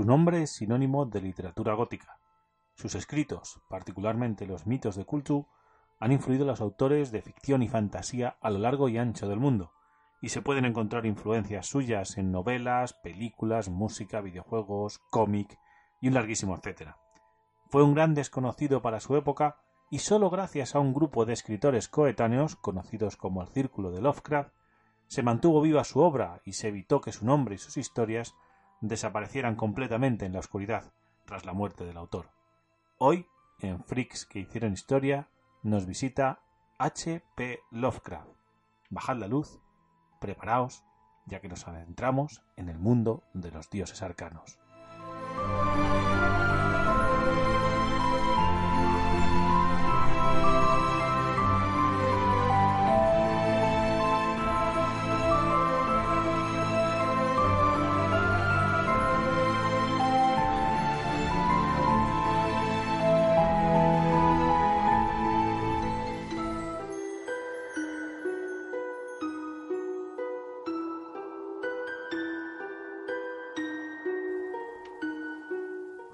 Su 0.00 0.06
nombre 0.06 0.40
es 0.40 0.52
sinónimo 0.52 1.04
de 1.04 1.20
literatura 1.20 1.74
gótica. 1.74 2.18
Sus 2.74 2.94
escritos, 2.94 3.60
particularmente 3.68 4.46
los 4.46 4.66
mitos 4.66 4.96
de 4.96 5.04
Kultu, 5.04 5.46
han 5.98 6.10
influido 6.10 6.44
a 6.44 6.46
los 6.46 6.62
autores 6.62 7.12
de 7.12 7.20
ficción 7.20 7.62
y 7.62 7.68
fantasía 7.68 8.38
a 8.40 8.48
lo 8.48 8.60
largo 8.60 8.88
y 8.88 8.96
ancho 8.96 9.28
del 9.28 9.40
mundo, 9.40 9.74
y 10.22 10.30
se 10.30 10.40
pueden 10.40 10.64
encontrar 10.64 11.04
influencias 11.04 11.66
suyas 11.66 12.16
en 12.16 12.32
novelas, 12.32 12.94
películas, 12.94 13.68
música, 13.68 14.22
videojuegos, 14.22 15.00
cómic 15.10 15.58
y 16.00 16.08
un 16.08 16.14
larguísimo 16.14 16.56
etcétera. 16.56 16.96
Fue 17.68 17.82
un 17.82 17.94
gran 17.94 18.14
desconocido 18.14 18.80
para 18.80 19.00
su 19.00 19.16
época 19.16 19.58
y 19.90 19.98
sólo 19.98 20.30
gracias 20.30 20.74
a 20.74 20.80
un 20.80 20.94
grupo 20.94 21.26
de 21.26 21.34
escritores 21.34 21.88
coetáneos, 21.88 22.56
conocidos 22.56 23.18
como 23.18 23.42
el 23.42 23.48
Círculo 23.48 23.90
de 23.90 24.00
Lovecraft, 24.00 24.54
se 25.08 25.22
mantuvo 25.22 25.60
viva 25.60 25.84
su 25.84 26.00
obra 26.00 26.40
y 26.46 26.54
se 26.54 26.68
evitó 26.68 27.02
que 27.02 27.12
su 27.12 27.26
nombre 27.26 27.56
y 27.56 27.58
sus 27.58 27.76
historias 27.76 28.34
desaparecieran 28.80 29.56
completamente 29.56 30.26
en 30.26 30.32
la 30.32 30.40
oscuridad 30.40 30.92
tras 31.24 31.44
la 31.44 31.52
muerte 31.52 31.84
del 31.84 31.96
autor. 31.96 32.30
Hoy, 32.98 33.26
en 33.60 33.82
Freaks 33.84 34.26
que 34.26 34.40
hicieron 34.40 34.72
historia, 34.72 35.28
nos 35.62 35.86
visita 35.86 36.40
H. 36.78 37.22
P. 37.36 37.60
Lovecraft. 37.70 38.28
Bajad 38.88 39.16
la 39.16 39.28
luz, 39.28 39.60
preparaos, 40.20 40.84
ya 41.26 41.40
que 41.40 41.48
nos 41.48 41.68
adentramos 41.68 42.42
en 42.56 42.68
el 42.68 42.78
mundo 42.78 43.22
de 43.34 43.50
los 43.50 43.70
dioses 43.70 44.02
arcanos. 44.02 44.58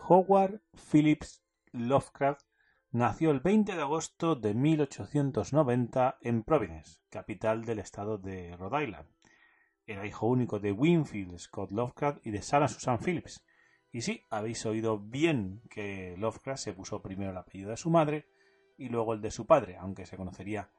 Howard 0.09 0.61
Phillips 0.93 1.43
Lovecraft 1.73 2.47
nació 2.93 3.33
el 3.33 3.41
20 3.41 3.75
de 3.75 3.83
agosto 3.83 4.37
de 4.37 4.55
1890 4.55 6.19
en 6.21 6.45
Providence, 6.45 7.01
capital 7.11 7.65
del 7.65 7.81
estado 7.81 8.17
de 8.17 8.57
Rhode 8.57 8.85
Island. 8.85 9.09
Era 9.85 10.07
hijo 10.07 10.29
único 10.29 10.61
de 10.61 10.71
Winfield 10.71 11.37
Scott 11.39 11.73
Lovecraft 11.73 12.25
y 12.25 12.31
de 12.31 12.43
Sarah 12.43 12.69
Susan 12.69 13.01
Phillips. 13.01 13.45
Y 13.91 14.03
sí, 14.03 14.23
habéis 14.31 14.65
oído 14.65 15.01
bien 15.01 15.63
que 15.69 16.15
Lovecraft 16.19 16.63
se 16.63 16.73
puso 16.73 17.03
primero 17.03 17.33
el 17.33 17.39
apellido 17.39 17.71
de 17.71 17.77
su 17.77 17.91
madre 17.91 18.29
y 18.77 18.91
luego 18.91 19.13
el 19.13 19.21
de 19.21 19.33
su 19.33 19.45
padre, 19.45 19.77
aunque 19.77 20.07
se 20.07 20.17
conocería 20.17 20.71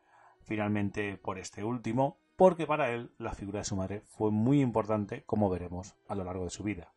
finalmente 0.43 1.17
por 1.17 1.37
este 1.37 1.65
último, 1.65 2.21
porque 2.37 2.65
para 2.65 2.91
él 2.91 3.11
la 3.17 3.33
figura 3.33 3.59
de 3.59 3.65
su 3.65 3.75
madre 3.75 4.03
fue 4.07 4.31
muy 4.31 4.61
importante, 4.61 5.25
como 5.25 5.49
veremos 5.49 5.97
a 6.07 6.15
lo 6.15 6.23
largo 6.23 6.45
de 6.45 6.49
su 6.49 6.63
vida. 6.63 6.93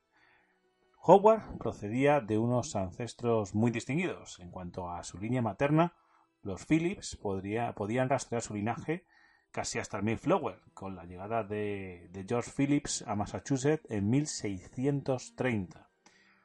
Howard 1.03 1.57
procedía 1.59 2.21
de 2.21 2.37
unos 2.37 2.77
ancestros 2.77 3.55
muy 3.55 3.71
distinguidos. 3.71 4.39
En 4.39 4.51
cuanto 4.51 4.91
a 4.91 5.03
su 5.03 5.19
línea 5.19 5.41
materna, 5.41 5.95
los 6.43 6.67
Phillips 6.67 7.17
podían 7.17 8.09
rastrear 8.09 8.43
su 8.43 8.55
linaje 8.55 9.07
casi 9.51 9.79
hasta 9.79 9.97
el 9.97 10.05
Mayflower, 10.05 10.61
con 10.75 10.95
la 10.95 11.05
llegada 11.05 11.43
de, 11.43 12.09
de, 12.13 12.25
George 12.29 12.51
Phillips 12.55 13.03
a 13.07 13.17
Massachusetts 13.17 13.91
en 13.91 14.11
1630. 14.11 15.89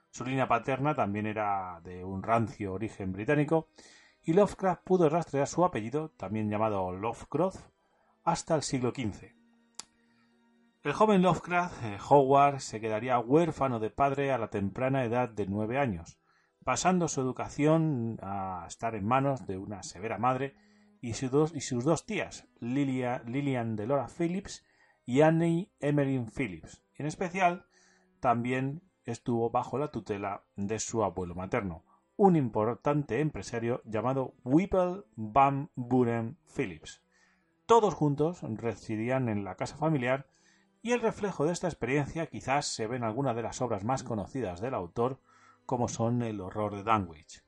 Su 0.09 0.23
línea 0.23 0.47
paterna 0.47 0.95
también 0.95 1.27
era 1.27 1.81
de 1.83 2.05
un 2.05 2.23
rancio 2.23 2.73
origen 2.73 3.11
británico, 3.11 3.67
y 4.23 4.33
Lovecraft 4.33 4.83
pudo 4.83 5.09
rastrear 5.09 5.47
su 5.47 5.65
apellido, 5.65 6.09
también 6.11 6.49
llamado 6.49 6.91
Lovecraft, 6.93 7.59
hasta 8.23 8.55
el 8.55 8.63
siglo 8.63 8.91
XV. 8.91 9.34
El 10.85 10.93
joven 10.93 11.23
Lovecraft, 11.23 11.83
eh, 11.83 11.97
Howard, 12.09 12.59
se 12.59 12.79
quedaría 12.79 13.17
huérfano 13.17 13.79
de 13.79 13.89
padre 13.89 14.31
a 14.31 14.37
la 14.37 14.51
temprana 14.51 15.03
edad 15.03 15.27
de 15.29 15.47
nueve 15.47 15.79
años, 15.79 16.19
pasando 16.63 17.07
su 17.07 17.21
educación 17.21 18.19
a 18.21 18.65
estar 18.67 18.93
en 18.93 19.03
manos 19.03 19.47
de 19.47 19.57
una 19.57 19.81
severa 19.81 20.19
madre 20.19 20.53
y, 21.01 21.13
sus 21.13 21.31
dos, 21.31 22.05
tías, 22.05 22.47
Lilia, 22.59 23.23
Lillian 23.25 23.75
Delora 23.75 24.07
Phillips 24.15 24.63
y 25.07 25.21
Annie 25.21 25.71
Emmeline 25.79 26.27
Phillips. 26.27 26.83
En 26.93 27.07
especial, 27.07 27.65
también 28.19 28.83
estuvo 29.05 29.49
bajo 29.49 29.79
la 29.79 29.89
tutela 29.89 30.43
de 30.55 30.77
su 30.77 31.03
abuelo 31.03 31.33
materno, 31.33 31.83
un 32.15 32.35
importante 32.35 33.21
empresario 33.21 33.81
llamado 33.85 34.35
Whipple 34.43 35.01
Van 35.15 35.71
Buren 35.73 36.37
Phillips. 36.55 37.01
Todos 37.65 37.95
juntos 37.95 38.43
residían 38.43 39.29
en 39.29 39.43
la 39.43 39.55
casa 39.55 39.77
familiar 39.77 40.27
y 40.85 40.91
el 40.91 41.01
reflejo 41.01 41.47
de 41.47 41.51
esta 41.51 41.67
experiencia 41.67 42.27
quizás 42.27 42.67
se 42.67 42.85
ve 42.85 42.97
en 42.97 43.03
alguna 43.03 43.33
de 43.33 43.41
las 43.41 43.59
obras 43.59 43.83
más 43.83 44.03
conocidas 44.03 44.61
del 44.61 44.75
autor, 44.75 45.19
como 45.65 45.87
son 45.87 46.21
El 46.21 46.39
horror 46.39 46.75
de 46.75 46.83
Danwich. 46.83 47.43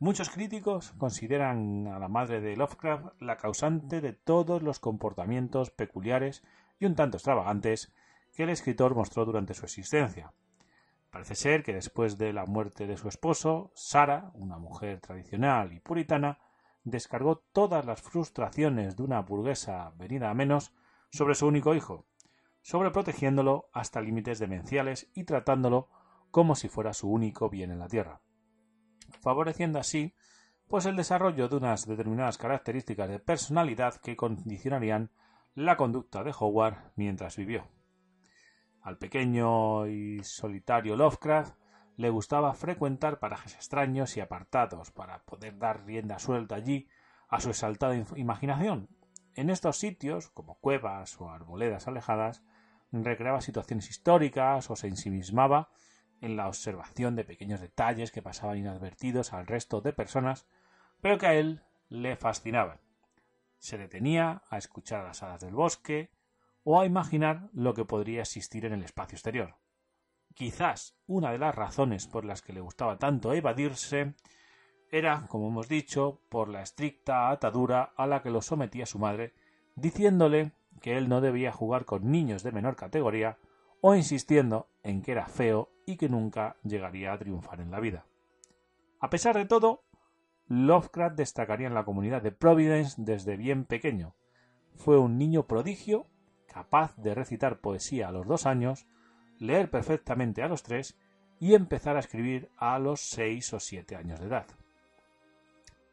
Muchos 0.00 0.30
críticos 0.30 0.94
consideran 0.98 1.86
a 1.86 2.00
la 2.00 2.08
madre 2.08 2.40
de 2.40 2.56
Lovecraft 2.56 3.22
la 3.22 3.36
causante 3.36 4.00
de 4.00 4.14
todos 4.14 4.64
los 4.64 4.80
comportamientos 4.80 5.70
peculiares 5.70 6.42
y 6.80 6.86
un 6.86 6.96
tanto 6.96 7.18
extravagantes 7.18 7.94
que 8.34 8.42
el 8.42 8.50
escritor 8.50 8.96
mostró 8.96 9.24
durante 9.24 9.54
su 9.54 9.64
existencia. 9.66 10.32
Parece 11.12 11.36
ser 11.36 11.62
que 11.62 11.72
después 11.72 12.18
de 12.18 12.32
la 12.32 12.46
muerte 12.46 12.88
de 12.88 12.96
su 12.96 13.06
esposo, 13.06 13.70
Sara, 13.76 14.32
una 14.34 14.58
mujer 14.58 14.98
tradicional 15.00 15.72
y 15.72 15.78
puritana, 15.78 16.40
descargó 16.82 17.44
todas 17.52 17.86
las 17.86 18.02
frustraciones 18.02 18.96
de 18.96 19.04
una 19.04 19.20
burguesa 19.20 19.92
venida 19.96 20.30
a 20.30 20.34
menos 20.34 20.74
sobre 21.10 21.36
su 21.36 21.46
único 21.46 21.76
hijo, 21.76 22.06
sobreprotegiéndolo 22.64 23.68
hasta 23.72 24.00
límites 24.00 24.38
demenciales 24.38 25.10
y 25.14 25.24
tratándolo 25.24 25.88
como 26.30 26.56
si 26.56 26.68
fuera 26.68 26.94
su 26.94 27.10
único 27.10 27.50
bien 27.50 27.70
en 27.70 27.78
la 27.78 27.88
tierra, 27.88 28.22
favoreciendo 29.20 29.78
así 29.78 30.14
pues 30.66 30.86
el 30.86 30.96
desarrollo 30.96 31.48
de 31.48 31.56
unas 31.56 31.86
determinadas 31.86 32.38
características 32.38 33.08
de 33.10 33.20
personalidad 33.20 33.96
que 33.96 34.16
condicionarían 34.16 35.10
la 35.54 35.76
conducta 35.76 36.24
de 36.24 36.34
Howard 36.36 36.92
mientras 36.96 37.36
vivió. 37.36 37.68
Al 38.80 38.96
pequeño 38.96 39.86
y 39.86 40.24
solitario 40.24 40.96
Lovecraft 40.96 41.54
le 41.96 42.08
gustaba 42.08 42.54
frecuentar 42.54 43.18
parajes 43.18 43.54
extraños 43.54 44.16
y 44.16 44.20
apartados 44.20 44.90
para 44.90 45.22
poder 45.24 45.58
dar 45.58 45.84
rienda 45.84 46.18
suelta 46.18 46.54
allí 46.56 46.88
a 47.28 47.40
su 47.40 47.50
exaltada 47.50 47.94
imaginación. 48.16 48.88
En 49.34 49.50
estos 49.50 49.78
sitios, 49.78 50.30
como 50.30 50.58
cuevas 50.60 51.20
o 51.20 51.30
arboledas 51.30 51.88
alejadas, 51.88 52.42
recreaba 53.02 53.40
situaciones 53.40 53.90
históricas 53.90 54.70
o 54.70 54.76
se 54.76 54.86
ensimismaba 54.86 55.70
en 56.20 56.36
la 56.36 56.48
observación 56.48 57.16
de 57.16 57.24
pequeños 57.24 57.60
detalles 57.60 58.12
que 58.12 58.22
pasaban 58.22 58.58
inadvertidos 58.58 59.32
al 59.32 59.46
resto 59.46 59.80
de 59.80 59.92
personas, 59.92 60.46
pero 61.00 61.18
que 61.18 61.26
a 61.26 61.34
él 61.34 61.62
le 61.88 62.16
fascinaban. 62.16 62.80
Se 63.58 63.78
detenía 63.78 64.42
a 64.50 64.58
escuchar 64.58 65.04
las 65.04 65.22
hadas 65.22 65.40
del 65.40 65.54
bosque 65.54 66.10
o 66.62 66.80
a 66.80 66.86
imaginar 66.86 67.48
lo 67.52 67.74
que 67.74 67.84
podría 67.84 68.22
existir 68.22 68.64
en 68.64 68.72
el 68.72 68.82
espacio 68.82 69.16
exterior. 69.16 69.56
Quizás 70.34 70.96
una 71.06 71.30
de 71.30 71.38
las 71.38 71.54
razones 71.54 72.06
por 72.06 72.24
las 72.24 72.42
que 72.42 72.52
le 72.52 72.60
gustaba 72.60 72.98
tanto 72.98 73.32
evadirse 73.32 74.14
era, 74.90 75.26
como 75.28 75.48
hemos 75.48 75.68
dicho, 75.68 76.20
por 76.28 76.48
la 76.48 76.62
estricta 76.62 77.30
atadura 77.30 77.92
a 77.96 78.06
la 78.06 78.22
que 78.22 78.30
lo 78.30 78.42
sometía 78.42 78.86
su 78.86 78.98
madre, 78.98 79.34
diciéndole 79.76 80.52
que 80.80 80.96
él 80.96 81.08
no 81.08 81.20
debía 81.20 81.52
jugar 81.52 81.84
con 81.84 82.10
niños 82.10 82.42
de 82.42 82.52
menor 82.52 82.76
categoría 82.76 83.38
o 83.80 83.94
insistiendo 83.94 84.68
en 84.82 85.02
que 85.02 85.12
era 85.12 85.26
feo 85.26 85.70
y 85.86 85.96
que 85.96 86.08
nunca 86.08 86.56
llegaría 86.62 87.12
a 87.12 87.18
triunfar 87.18 87.60
en 87.60 87.70
la 87.70 87.80
vida. 87.80 88.06
A 89.00 89.10
pesar 89.10 89.36
de 89.36 89.44
todo, 89.44 89.84
Lovecraft 90.46 91.16
destacaría 91.16 91.66
en 91.66 91.74
la 91.74 91.84
comunidad 91.84 92.22
de 92.22 92.32
Providence 92.32 92.94
desde 92.98 93.36
bien 93.36 93.64
pequeño. 93.64 94.14
Fue 94.76 94.98
un 94.98 95.18
niño 95.18 95.46
prodigio, 95.46 96.06
capaz 96.46 96.96
de 96.96 97.14
recitar 97.14 97.60
poesía 97.60 98.08
a 98.08 98.12
los 98.12 98.26
dos 98.26 98.46
años, 98.46 98.86
leer 99.38 99.70
perfectamente 99.70 100.42
a 100.42 100.48
los 100.48 100.62
tres 100.62 100.98
y 101.40 101.54
empezar 101.54 101.96
a 101.96 102.00
escribir 102.00 102.50
a 102.56 102.78
los 102.78 103.00
seis 103.00 103.52
o 103.52 103.60
siete 103.60 103.96
años 103.96 104.20
de 104.20 104.26
edad. 104.26 104.46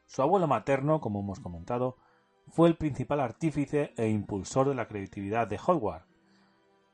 Su 0.05 0.21
abuelo 0.21 0.47
materno, 0.47 0.99
como 0.99 1.21
hemos 1.21 1.39
comentado, 1.39 1.97
fue 2.51 2.67
el 2.67 2.75
principal 2.75 3.21
artífice 3.21 3.93
e 3.95 4.09
impulsor 4.09 4.67
de 4.67 4.75
la 4.75 4.87
creatividad 4.87 5.47
de 5.47 5.59
Howard. 5.65 6.03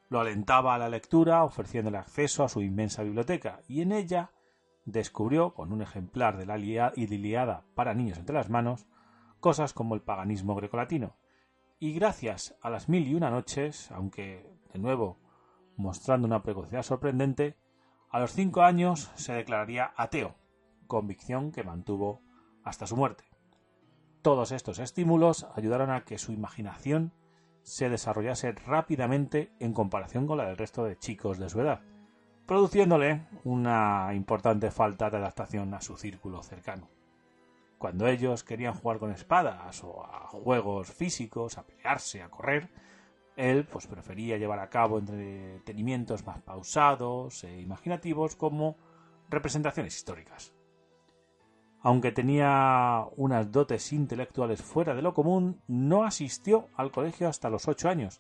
Lo 0.10 0.20
alentaba 0.20 0.76
a 0.76 0.78
la 0.78 0.88
lectura, 0.88 1.44
ofreciéndole 1.44 1.98
acceso 1.98 2.44
a 2.44 2.50
su 2.50 2.62
inmensa 2.62 3.02
biblioteca, 3.02 3.62
y 3.68 3.82
en 3.82 3.92
ella 3.92 4.32
descubrió, 4.86 5.56
con 5.56 5.74
un 5.74 5.82
ejemplar 5.82 6.38
de 6.38 6.46
la 6.46 6.60
Iliada 6.60 7.66
para 7.74 7.96
niños 7.96 8.20
entre 8.20 8.36
las 8.36 8.52
manos, 8.52 8.86
cosas 9.40 9.74
como 9.74 9.96
el 9.96 10.02
paganismo 10.02 10.56
grecolatino. 10.56 11.18
Y 11.80 11.94
gracias 11.94 12.56
a 12.62 12.70
las 12.70 12.88
mil 12.88 13.08
y 13.08 13.16
una 13.16 13.32
noches, 13.32 13.92
aunque, 13.92 14.48
de 14.72 14.80
nuevo, 14.80 15.18
mostrando 15.76 16.28
una 16.28 16.44
precocidad 16.44 16.84
sorprendente, 16.84 17.58
a 18.12 18.20
los 18.20 18.32
cinco 18.32 18.62
años 18.62 19.12
se 19.16 19.34
declararía 19.34 19.92
ateo, 19.98 20.36
convicción 20.86 21.52
que 21.52 21.64
mantuvo 21.64 22.22
hasta 22.64 22.86
su 22.86 22.96
muerte. 22.96 23.27
Todos 24.28 24.52
estos 24.52 24.80
estímulos 24.80 25.48
ayudaron 25.56 25.90
a 25.90 26.04
que 26.04 26.18
su 26.18 26.34
imaginación 26.34 27.14
se 27.64 27.90
desarrollase 27.90 28.52
rápidamente 28.52 29.54
en 29.62 29.72
comparación 29.72 30.28
con 30.28 30.38
la 30.38 30.48
del 30.48 30.58
resto 30.58 30.84
de 30.84 31.00
chicos 31.00 31.38
de 31.40 31.48
su 31.48 31.62
edad, 31.62 31.80
produciéndole 32.46 33.26
una 33.46 34.10
importante 34.14 34.70
falta 34.70 35.10
de 35.10 35.16
adaptación 35.16 35.74
a 35.74 35.80
su 35.80 35.96
círculo 35.96 36.44
cercano. 36.44 36.90
Cuando 37.78 38.06
ellos 38.06 38.44
querían 38.44 38.74
jugar 38.74 39.00
con 39.00 39.12
espadas 39.12 39.82
o 39.86 40.04
a 40.04 40.28
juegos 40.28 40.92
físicos, 40.92 41.58
a 41.58 41.66
pelearse, 41.66 42.22
a 42.22 42.28
correr, 42.28 42.70
él 43.38 43.64
pues 43.64 43.88
prefería 43.88 44.36
llevar 44.36 44.60
a 44.60 44.70
cabo 44.70 45.00
entretenimientos 45.00 46.26
más 46.26 46.42
pausados 46.42 47.46
e 47.46 47.62
imaginativos 47.62 48.36
como 48.36 48.76
representaciones 49.30 49.96
históricas. 49.96 50.57
Aunque 51.88 52.12
tenía 52.12 53.06
unas 53.16 53.50
dotes 53.50 53.94
intelectuales 53.94 54.62
fuera 54.62 54.94
de 54.94 55.02
lo 55.02 55.14
común, 55.14 55.62
no 55.70 56.04
asistió 56.04 56.68
al 56.76 56.92
colegio 56.92 57.30
hasta 57.30 57.50
los 57.50 57.70
ocho 57.70 57.88
años, 57.88 58.20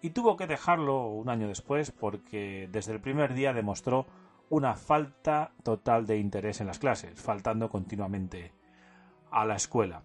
y 0.00 0.08
tuvo 0.08 0.38
que 0.38 0.46
dejarlo 0.46 1.08
un 1.08 1.28
año 1.28 1.46
después 1.46 1.90
porque 1.90 2.70
desde 2.72 2.92
el 2.92 3.02
primer 3.02 3.34
día 3.34 3.52
demostró 3.52 4.06
una 4.48 4.76
falta 4.76 5.52
total 5.62 6.06
de 6.06 6.16
interés 6.16 6.62
en 6.62 6.68
las 6.68 6.78
clases, 6.78 7.20
faltando 7.20 7.68
continuamente 7.68 8.54
a 9.30 9.44
la 9.44 9.56
escuela. 9.56 10.04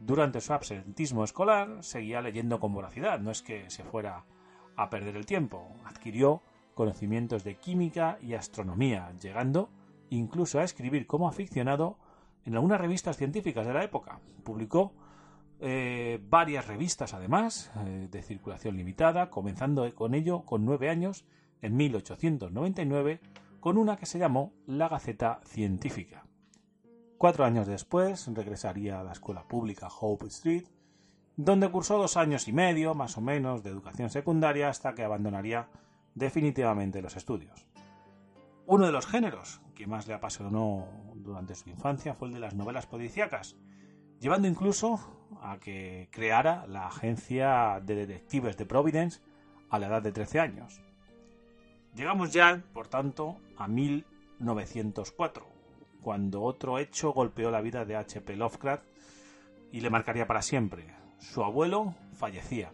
Durante 0.00 0.40
su 0.40 0.54
absentismo 0.54 1.22
escolar 1.22 1.84
seguía 1.84 2.20
leyendo 2.20 2.58
con 2.58 2.74
voracidad, 2.74 3.20
no 3.20 3.30
es 3.30 3.42
que 3.42 3.70
se 3.70 3.84
fuera 3.84 4.24
a 4.74 4.90
perder 4.90 5.14
el 5.14 5.24
tiempo, 5.24 5.68
adquirió 5.84 6.42
conocimientos 6.74 7.44
de 7.44 7.54
química 7.58 8.18
y 8.20 8.34
astronomía, 8.34 9.12
llegando 9.22 9.70
incluso 10.10 10.58
a 10.58 10.64
escribir 10.64 11.06
como 11.06 11.28
aficionado 11.28 11.96
en 12.44 12.54
algunas 12.54 12.80
revistas 12.80 13.16
científicas 13.16 13.66
de 13.66 13.74
la 13.74 13.84
época. 13.84 14.20
Publicó 14.42 14.92
eh, 15.60 16.20
varias 16.28 16.66
revistas 16.66 17.14
además 17.14 17.70
eh, 17.86 18.08
de 18.10 18.22
circulación 18.22 18.76
limitada, 18.76 19.30
comenzando 19.30 19.92
con 19.94 20.14
ello 20.14 20.44
con 20.44 20.64
nueve 20.64 20.90
años 20.90 21.24
en 21.62 21.76
1899 21.76 23.20
con 23.60 23.78
una 23.78 23.96
que 23.96 24.04
se 24.04 24.18
llamó 24.18 24.52
La 24.66 24.90
Gaceta 24.90 25.40
Científica. 25.46 26.26
Cuatro 27.16 27.46
años 27.46 27.66
después 27.66 28.26
regresaría 28.34 29.00
a 29.00 29.04
la 29.04 29.12
escuela 29.12 29.48
pública 29.48 29.88
Hope 29.88 30.26
Street, 30.26 30.64
donde 31.36 31.70
cursó 31.70 31.96
dos 31.96 32.18
años 32.18 32.46
y 32.46 32.52
medio 32.52 32.94
más 32.94 33.16
o 33.16 33.22
menos 33.22 33.62
de 33.62 33.70
educación 33.70 34.10
secundaria 34.10 34.68
hasta 34.68 34.94
que 34.94 35.02
abandonaría 35.02 35.68
definitivamente 36.14 37.00
los 37.00 37.16
estudios. 37.16 37.66
Uno 38.66 38.84
de 38.84 38.92
los 38.92 39.06
géneros 39.06 39.62
que 39.74 39.86
más 39.86 40.06
le 40.06 40.14
apasionó 40.14 40.86
durante 41.14 41.54
su 41.54 41.68
infancia 41.70 42.14
fue 42.14 42.28
el 42.28 42.34
de 42.34 42.40
las 42.40 42.54
novelas 42.54 42.86
policíacas, 42.86 43.56
llevando 44.20 44.48
incluso 44.48 45.00
a 45.42 45.58
que 45.58 46.08
creara 46.10 46.66
la 46.66 46.86
agencia 46.86 47.80
de 47.84 47.94
detectives 47.94 48.56
de 48.56 48.66
Providence 48.66 49.20
a 49.70 49.78
la 49.78 49.88
edad 49.88 50.02
de 50.02 50.12
13 50.12 50.40
años. 50.40 50.80
Llegamos 51.94 52.32
ya, 52.32 52.62
por 52.72 52.88
tanto, 52.88 53.36
a 53.56 53.68
1904, 53.68 55.46
cuando 56.02 56.42
otro 56.42 56.78
hecho 56.78 57.12
golpeó 57.12 57.50
la 57.50 57.60
vida 57.60 57.84
de 57.84 57.96
H.P. 57.96 58.36
Lovecraft 58.36 58.84
y 59.72 59.80
le 59.80 59.90
marcaría 59.90 60.26
para 60.26 60.42
siempre. 60.42 60.94
Su 61.18 61.44
abuelo 61.44 61.94
fallecía, 62.12 62.72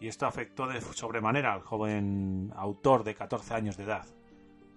y 0.00 0.08
esto 0.08 0.26
afectó 0.26 0.66
de 0.66 0.80
sobremanera 0.80 1.52
al 1.52 1.60
joven 1.60 2.52
autor 2.56 3.04
de 3.04 3.14
14 3.14 3.54
años 3.54 3.76
de 3.76 3.84
edad. 3.84 4.06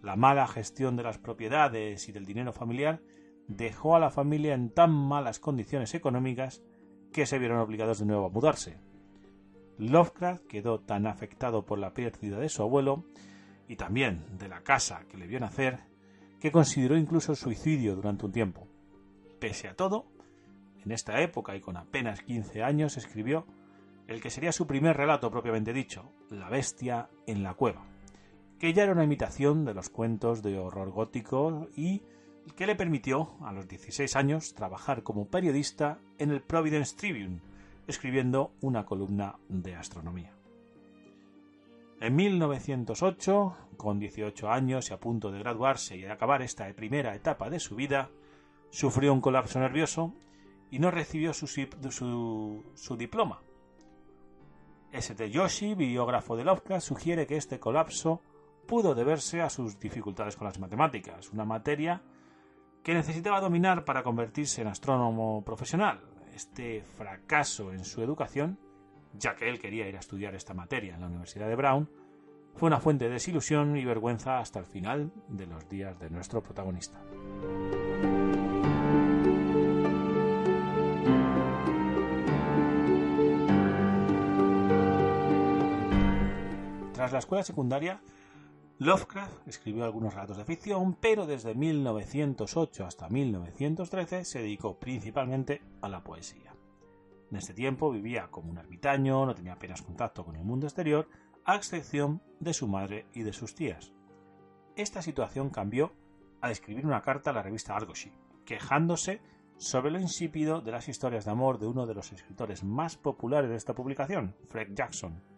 La 0.03 0.17
mala 0.17 0.45
gestión 0.47 0.97
de 0.97 1.03
las 1.03 1.17
propiedades 1.17 2.09
y 2.09 2.11
del 2.11 2.25
dinero 2.25 2.51
familiar 2.51 3.01
dejó 3.47 3.95
a 3.95 4.00
la 4.00 4.11
familia 4.11 4.53
en 4.53 4.69
tan 4.69 4.91
malas 4.91 5.39
condiciones 5.39 5.94
económicas 5.94 6.61
que 7.13 7.25
se 7.25 7.39
vieron 7.39 7.59
obligados 7.59 8.00
de 8.00 8.05
nuevo 8.05 8.25
a 8.25 8.29
mudarse. 8.29 8.81
Lovecraft 9.77 10.45
quedó 10.45 10.81
tan 10.81 11.07
afectado 11.07 11.65
por 11.65 11.79
la 11.79 11.94
pérdida 11.94 12.38
de 12.38 12.50
su 12.50 12.61
abuelo 12.61 13.05
y 13.69 13.77
también 13.77 14.38
de 14.38 14.50
la 14.50 14.61
casa 14.61 15.05
que 15.07 15.15
le 15.15 15.25
vio 15.25 15.39
nacer 15.39 15.79
que 16.41 16.51
consideró 16.51 16.97
incluso 16.97 17.31
el 17.31 17.38
suicidio 17.38 17.95
durante 17.95 18.25
un 18.25 18.33
tiempo. 18.33 18.67
Pese 19.39 19.69
a 19.69 19.75
todo, 19.75 20.07
en 20.83 20.91
esta 20.91 21.21
época 21.21 21.55
y 21.55 21.61
con 21.61 21.77
apenas 21.77 22.21
15 22.23 22.61
años 22.61 22.97
escribió 22.97 23.47
el 24.07 24.19
que 24.19 24.31
sería 24.31 24.51
su 24.51 24.67
primer 24.67 24.97
relato 24.97 25.31
propiamente 25.31 25.71
dicho, 25.71 26.11
La 26.29 26.50
bestia 26.50 27.09
en 27.25 27.41
la 27.41 27.53
cueva 27.53 27.92
que 28.63 28.71
ya 28.71 28.83
era 28.83 28.94
una 28.94 29.04
imitación 29.04 29.65
de 29.65 29.74
los 29.74 29.89
cuentos 29.89 30.42
de 30.42 30.58
horror 30.58 30.89
gótico 30.89 31.67
y 31.75 32.01
que 32.55 32.65
le 32.65 32.77
permitió, 32.77 33.32
a 33.41 33.51
los 33.51 33.67
16 33.67 34.15
años, 34.15 34.53
trabajar 34.53 35.03
como 35.03 35.27
periodista 35.27 36.00
en 36.17 36.32
el 36.32 36.41
Providence 36.41 36.96
Tribune, 36.96 37.41
escribiendo 37.88 38.53
una 38.62 38.86
columna 38.86 39.36
de 39.50 39.75
astronomía. 39.75 40.32
En 42.00 42.15
1908, 42.15 43.58
con 43.75 44.00
18 44.00 44.50
años 44.50 44.89
y 44.89 44.93
a 44.93 44.98
punto 44.98 45.29
de 45.29 45.39
graduarse 45.39 45.98
y 45.98 46.03
de 46.03 46.12
acabar 46.13 46.41
esta 46.41 46.72
primera 46.74 47.13
etapa 47.15 47.50
de 47.50 47.60
su 47.60 47.75
vida, 47.75 48.12
sufrió 48.70 49.12
un 49.12 49.20
colapso 49.20 49.60
nervioso 49.60 50.13
y 50.72 50.79
no 50.79 50.89
recibió 50.89 51.34
su, 51.34 51.48
su, 51.48 52.63
su 52.75 52.96
diploma. 52.96 53.41
St. 54.93 55.29
Yoshi, 55.29 55.75
biógrafo 55.75 56.38
de 56.38 56.46
Lovecraft, 56.46 56.88
sugiere 56.88 57.27
que 57.27 57.36
este 57.36 57.60
colapso 57.60 58.22
pudo 58.67 58.96
deberse 58.96 59.41
a 59.41 59.50
sus 59.50 59.79
dificultades 59.79 60.36
con 60.36 60.46
las 60.46 60.60
matemáticas, 60.60 61.32
una 61.32 61.46
materia 61.46 62.01
que 62.84 62.93
necesitaba 62.93 63.39
dominar 63.39 63.86
para 63.86 64.03
convertirse 64.03 64.62
en 64.62 64.67
astrónomo 64.67 65.43
profesional. 65.43 66.01
Este 66.34 66.82
fracaso 66.82 67.72
en 67.72 67.86
su 67.86 68.01
educación, 68.01 68.58
ya 69.17 69.36
que 69.36 69.48
él 69.50 69.60
quería 69.60 69.88
ir 69.88 69.96
a 69.96 70.00
estudiar 70.00 70.36
esta 70.36 70.53
materia 70.53 70.96
en 70.96 71.01
la 71.01 71.08
Universidad 71.08 71.48
de 71.48 71.55
Brown, 71.55 71.89
fue 72.55 72.67
una 72.67 72.79
fuente 72.79 73.05
de 73.05 73.12
desilusión 73.12 73.77
y 73.77 73.86
vergüenza 73.86 74.39
hasta 74.39 74.60
el 74.60 74.65
final 74.65 75.12
de 75.27 75.48
los 75.48 75.67
días 75.70 75.98
de 76.00 76.10
nuestro 76.10 76.41
protagonista. 76.41 77.00
Tras 86.93 87.12
la 87.12 87.20
escuela 87.20 87.43
secundaria, 87.43 88.01
Lovecraft 88.80 89.48
escribió 89.48 89.86
algunos 89.86 90.13
relatos 90.13 90.38
de 90.38 90.46
ficción, 90.46 90.96
pero 90.96 91.27
desde 91.27 91.53
1908 91.53 92.86
hasta 92.86 93.08
1913 93.08 94.25
se 94.25 94.39
dedicó 94.39 94.80
principalmente 94.80 95.62
a 95.82 95.89
la 95.89 96.03
poesía. 96.03 96.56
En 97.30 97.38
este 97.38 97.53
tiempo 97.53 97.92
vivía 97.92 98.27
como 98.30 98.50
un 98.51 98.58
ermitaño, 98.58 99.25
no 99.25 99.36
tenía 99.36 99.53
apenas 99.53 99.84
contacto 99.84 100.25
con 100.25 100.36
el 100.36 100.44
mundo 100.44 100.65
exterior, 100.65 101.08
a 101.46 101.56
excepción 101.56 102.22
de 102.39 102.53
su 102.53 102.68
madre 102.68 103.06
y 103.13 103.24
de 103.24 103.34
sus 103.34 103.53
tías. 103.53 103.94
Esta 104.75 105.01
situación 105.01 105.50
cambió 105.50 105.94
al 106.42 106.51
escribir 106.51 106.86
una 106.86 107.03
carta 107.03 107.30
a 107.30 107.34
la 107.34 107.44
revista 107.44 107.75
Argosy, 107.75 108.12
quejándose 108.44 109.22
sobre 109.58 109.92
lo 109.92 110.00
insípido 110.00 110.62
de 110.62 110.72
las 110.72 110.89
historias 110.89 111.25
de 111.25 111.32
amor 111.32 111.60
de 111.60 111.68
uno 111.68 111.86
de 111.86 111.94
los 111.94 112.12
escritores 112.12 112.63
más 112.63 112.98
populares 112.98 113.50
de 113.50 113.56
esta 113.56 113.75
publicación, 113.75 114.36
Fred 114.50 114.74
Jackson. 114.74 115.32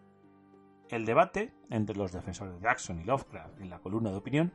El 0.88 1.04
debate 1.04 1.52
entre 1.70 1.96
los 1.96 2.12
defensores 2.12 2.54
de 2.54 2.60
Jackson 2.60 3.00
y 3.00 3.04
Lovecraft 3.04 3.60
en 3.60 3.70
la 3.70 3.80
columna 3.80 4.10
de 4.10 4.16
opinión 4.16 4.52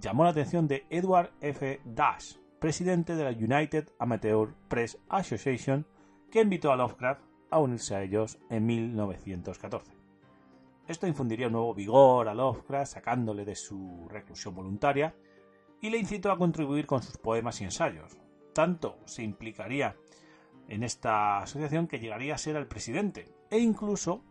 llamó 0.00 0.24
la 0.24 0.30
atención 0.30 0.66
de 0.66 0.84
Edward 0.90 1.30
F. 1.40 1.80
Dash, 1.84 2.36
presidente 2.58 3.14
de 3.14 3.24
la 3.24 3.30
United 3.30 3.88
Amateur 4.00 4.52
Press 4.68 4.98
Association, 5.08 5.86
que 6.30 6.40
invitó 6.40 6.72
a 6.72 6.76
Lovecraft 6.76 7.22
a 7.50 7.60
unirse 7.60 7.94
a 7.94 8.02
ellos 8.02 8.38
en 8.50 8.66
1914. 8.66 9.92
Esto 10.88 11.06
infundiría 11.06 11.46
un 11.46 11.52
nuevo 11.52 11.72
vigor 11.72 12.28
a 12.28 12.34
Lovecraft, 12.34 12.94
sacándole 12.94 13.44
de 13.44 13.54
su 13.54 14.08
reclusión 14.10 14.56
voluntaria, 14.56 15.14
y 15.80 15.90
le 15.90 15.98
incitó 15.98 16.32
a 16.32 16.38
contribuir 16.38 16.86
con 16.86 17.00
sus 17.02 17.16
poemas 17.16 17.60
y 17.60 17.64
ensayos. 17.64 18.18
Tanto 18.52 18.98
se 19.04 19.22
implicaría 19.22 19.96
en 20.68 20.82
esta 20.82 21.38
asociación 21.38 21.86
que 21.86 22.00
llegaría 22.00 22.34
a 22.34 22.38
ser 22.38 22.56
el 22.56 22.66
presidente, 22.66 23.32
e 23.50 23.58
incluso 23.60 24.24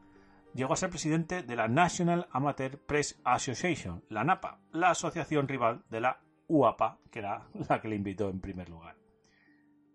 llegó 0.60 0.74
a 0.74 0.78
ser 0.78 0.90
presidente 0.90 1.42
de 1.42 1.56
la 1.56 1.70
National 1.70 2.28
Amateur 2.32 2.78
Press 2.80 3.18
Association, 3.24 4.04
la 4.10 4.26
NAPA, 4.26 4.60
la 4.74 4.90
asociación 4.90 5.48
rival 5.48 5.86
de 5.90 6.02
la 6.02 6.20
UAPA, 6.50 7.00
que 7.12 7.20
era 7.20 7.48
la 7.70 7.80
que 7.80 7.88
le 7.88 7.96
invitó 7.96 8.30
en 8.30 8.42
primer 8.42 8.68
lugar. 8.68 8.98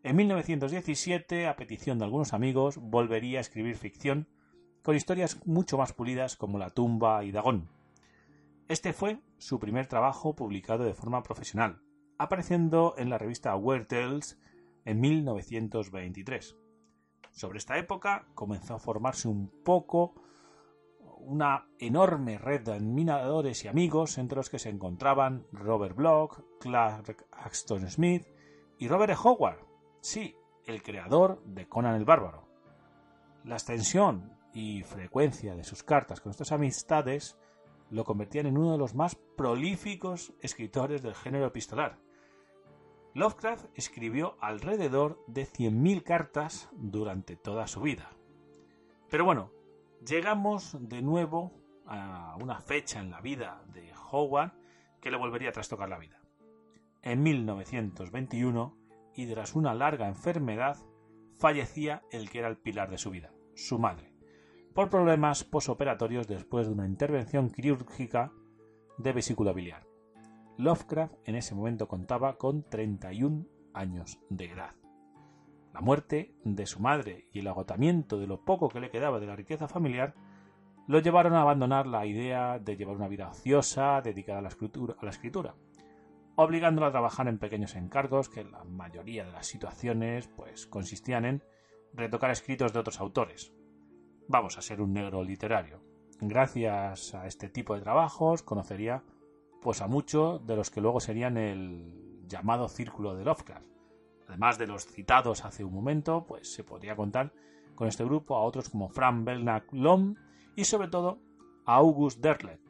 En 0.03 0.17
1917, 0.17 1.49
a 1.49 1.57
petición 1.57 1.99
de 1.99 2.07
algunos 2.07 2.33
amigos, 2.33 2.79
volvería 2.79 3.39
a 3.39 3.41
escribir 3.43 3.77
ficción 3.77 4.27
con 4.83 4.97
historias 4.97 5.47
mucho 5.47 5.77
más 5.77 5.93
pulidas 5.93 6.35
como 6.37 6.59
La 6.59 6.71
tumba 6.71 7.23
y 7.25 7.31
Dagón. 7.31 7.69
Este 8.67 8.95
fue 8.95 9.21
su 9.37 9.61
primer 9.61 9.87
trabajo 9.87 10.35
publicado 10.35 10.85
de 10.85 10.95
forma 10.95 11.23
profesional, 11.23 11.83
apareciendo 12.17 12.95
en 12.97 13.11
la 13.11 13.19
revista 13.19 13.55
Weird 13.55 13.87
Tales 13.87 14.41
en 14.87 14.99
1923. 14.99 16.57
Sobre 17.33 17.59
esta 17.59 17.77
época 17.77 18.25
comenzó 18.35 18.77
a 18.77 18.79
formarse 18.79 19.29
un 19.29 19.51
poco 19.63 20.15
una 21.27 21.69
enorme 21.79 22.39
red 22.39 22.63
de 22.63 22.75
admiradores 22.75 23.65
y 23.65 23.69
amigos 23.69 24.19
entre 24.19 24.37
los 24.37 24.51
que 24.51 24.59
se 24.59 24.69
encontraban 24.69 25.47
Robert 25.53 25.97
Bloch, 25.97 26.41
Clark 26.61 27.27
Axton 27.33 27.89
Smith 27.91 28.27
y 28.79 28.89
Robert. 28.89 29.19
Howard, 29.23 29.59
sí, 30.01 30.37
el 30.67 30.83
creador 30.83 31.43
de 31.45 31.69
Conan 31.69 31.97
el 31.97 32.05
Bárbaro. 32.05 32.49
La 33.45 33.57
extensión 33.57 34.33
y 34.53 34.83
frecuencia 34.83 35.55
de 35.55 35.65
sus 35.65 35.83
cartas 35.83 36.21
con 36.21 36.31
estas 36.31 36.53
amistades 36.53 37.39
lo 37.91 38.05
convertían 38.05 38.47
en 38.47 38.57
uno 38.57 38.73
de 38.73 38.79
los 38.79 38.95
más 38.95 39.15
prolíficos 39.37 40.33
escritores 40.41 41.03
del 41.03 41.15
género 41.15 41.47
epistolar. 41.47 41.99
Lovecraft 43.15 43.67
escribió 43.75 44.37
alrededor 44.41 45.23
de 45.29 45.47
100.000 45.47 46.03
cartas 46.03 46.69
durante 46.73 47.37
toda 47.37 47.67
su 47.69 47.81
vida. 47.81 48.11
Pero 49.09 49.25
bueno, 49.25 49.53
llegamos 50.07 50.77
de 50.81 51.03
nuevo 51.03 51.53
a 51.87 52.37
una 52.41 52.61
fecha 52.61 53.01
en 53.01 53.11
la 53.11 53.21
vida 53.21 53.63
de 53.73 53.93
Howard 54.11 54.53
que 55.01 55.11
le 55.11 55.17
volvería 55.17 55.51
a 55.51 55.53
trastocar 55.53 55.89
la 55.89 55.99
vida. 55.99 56.21
En 57.03 57.23
1921, 57.23 58.77
y 59.15 59.27
tras 59.27 59.55
una 59.55 59.75
larga 59.75 60.09
enfermedad, 60.09 60.79
fallecía 61.39 62.03
el 62.11 62.31
que 62.31 62.39
era 62.39 62.49
el 62.49 62.57
pilar 62.57 62.91
de 62.91 62.99
su 62.99 63.11
vida, 63.11 63.33
su 63.55 63.79
madre, 63.79 64.13
por 64.75 64.89
problemas 64.89 65.45
posoperatorios 65.45 66.27
después 66.27 66.67
de 66.67 66.73
una 66.73 66.87
intervención 66.87 67.51
quirúrgica 67.51 68.33
de 68.99 69.13
vesícula 69.13 69.53
biliar. 69.53 69.87
Lovecraft 70.57 71.15
en 71.25 71.35
ese 71.37 71.55
momento 71.55 71.89
contaba 71.89 72.39
con 72.39 72.63
31 72.63 73.47
años 73.75 74.19
de 74.31 74.47
edad. 74.47 74.84
La 75.75 75.81
muerte 75.81 76.37
de 76.45 76.67
su 76.67 76.79
madre 76.79 77.27
y 77.33 77.41
el 77.41 77.49
agotamiento 77.49 78.21
de 78.21 78.29
lo 78.29 78.45
poco 78.45 78.69
que 78.69 78.79
le 78.79 78.91
quedaba 78.91 79.19
de 79.19 79.27
la 79.27 79.35
riqueza 79.35 79.67
familiar 79.67 80.15
lo 80.87 81.01
llevaron 81.01 81.35
a 81.35 81.41
abandonar 81.41 81.89
la 81.89 82.07
idea 82.07 82.61
de 82.61 82.77
llevar 82.77 82.95
una 82.95 83.09
vida 83.09 83.29
ociosa 83.29 84.01
dedicada 84.01 84.39
a 84.39 84.43
la 84.43 84.51
escritura, 84.51 84.95
a 84.97 86.43
obligándolo 86.43 86.87
a 86.87 86.93
trabajar 86.93 87.27
en 87.27 87.39
pequeños 87.39 87.75
encargos 87.75 88.29
que 88.29 88.43
en 88.43 88.53
la 88.53 88.63
mayoría 88.63 89.25
de 89.25 89.33
las 89.33 89.49
situaciones 89.49 90.29
pues 90.29 90.69
consistían 90.69 91.25
en 91.25 91.43
retocar 91.93 92.31
escritos 92.31 92.73
de 92.73 92.79
otros 92.79 93.01
autores. 93.01 93.53
Vamos 94.29 94.57
a 94.57 94.63
ser 94.63 94.81
un 94.81 94.93
negro 94.93 95.25
literario. 95.25 95.81
Gracias 96.21 97.15
a 97.17 97.27
este 97.27 97.49
tipo 97.49 97.75
de 97.75 97.81
trabajos 97.81 98.45
conocería 98.45 99.03
pues 99.61 99.83
a 99.83 99.89
muchos 99.89 100.47
de 100.47 100.55
los 100.55 100.71
que 100.71 100.81
luego 100.81 101.01
serían 101.01 101.37
el 101.37 102.23
llamado 102.29 102.69
círculo 102.69 103.17
de 103.17 103.25
Lovecraft. 103.25 103.74
Además 104.29 104.59
de 104.59 104.67
los 104.67 104.87
citados 104.87 105.45
hace 105.45 105.65
un 105.65 105.75
momento, 105.75 106.25
pues 106.27 106.53
se 106.53 106.65
podría 106.65 106.97
contar 106.97 107.33
con 107.75 107.89
este 107.89 108.05
grupo 108.05 108.37
a 108.37 108.43
otros 108.43 108.69
como 108.69 108.89
Frank 108.89 109.25
Belknap 109.25 109.73
Lom 109.73 110.15
y 110.57 110.65
sobre 110.65 110.89
todo 110.89 111.19
a 111.67 111.77
August 111.77 112.21
Derleth, 112.21 112.61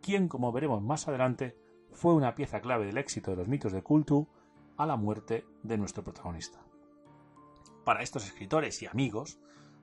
quien 0.00 0.28
como 0.28 0.52
veremos 0.52 0.82
más 0.82 1.08
adelante 1.08 1.56
fue 1.92 2.14
una 2.14 2.34
pieza 2.34 2.60
clave 2.60 2.86
del 2.86 2.98
éxito 2.98 3.30
de 3.30 3.36
los 3.36 3.48
mitos 3.48 3.72
de 3.72 3.82
Kultu 3.82 4.28
a 4.76 4.86
la 4.86 4.96
muerte 4.96 5.46
de 5.62 5.78
nuestro 5.78 6.02
protagonista. 6.02 6.60
Para 7.84 8.02
estos 8.02 8.24
escritores 8.24 8.82
y 8.82 8.86
amigos, 8.86 9.38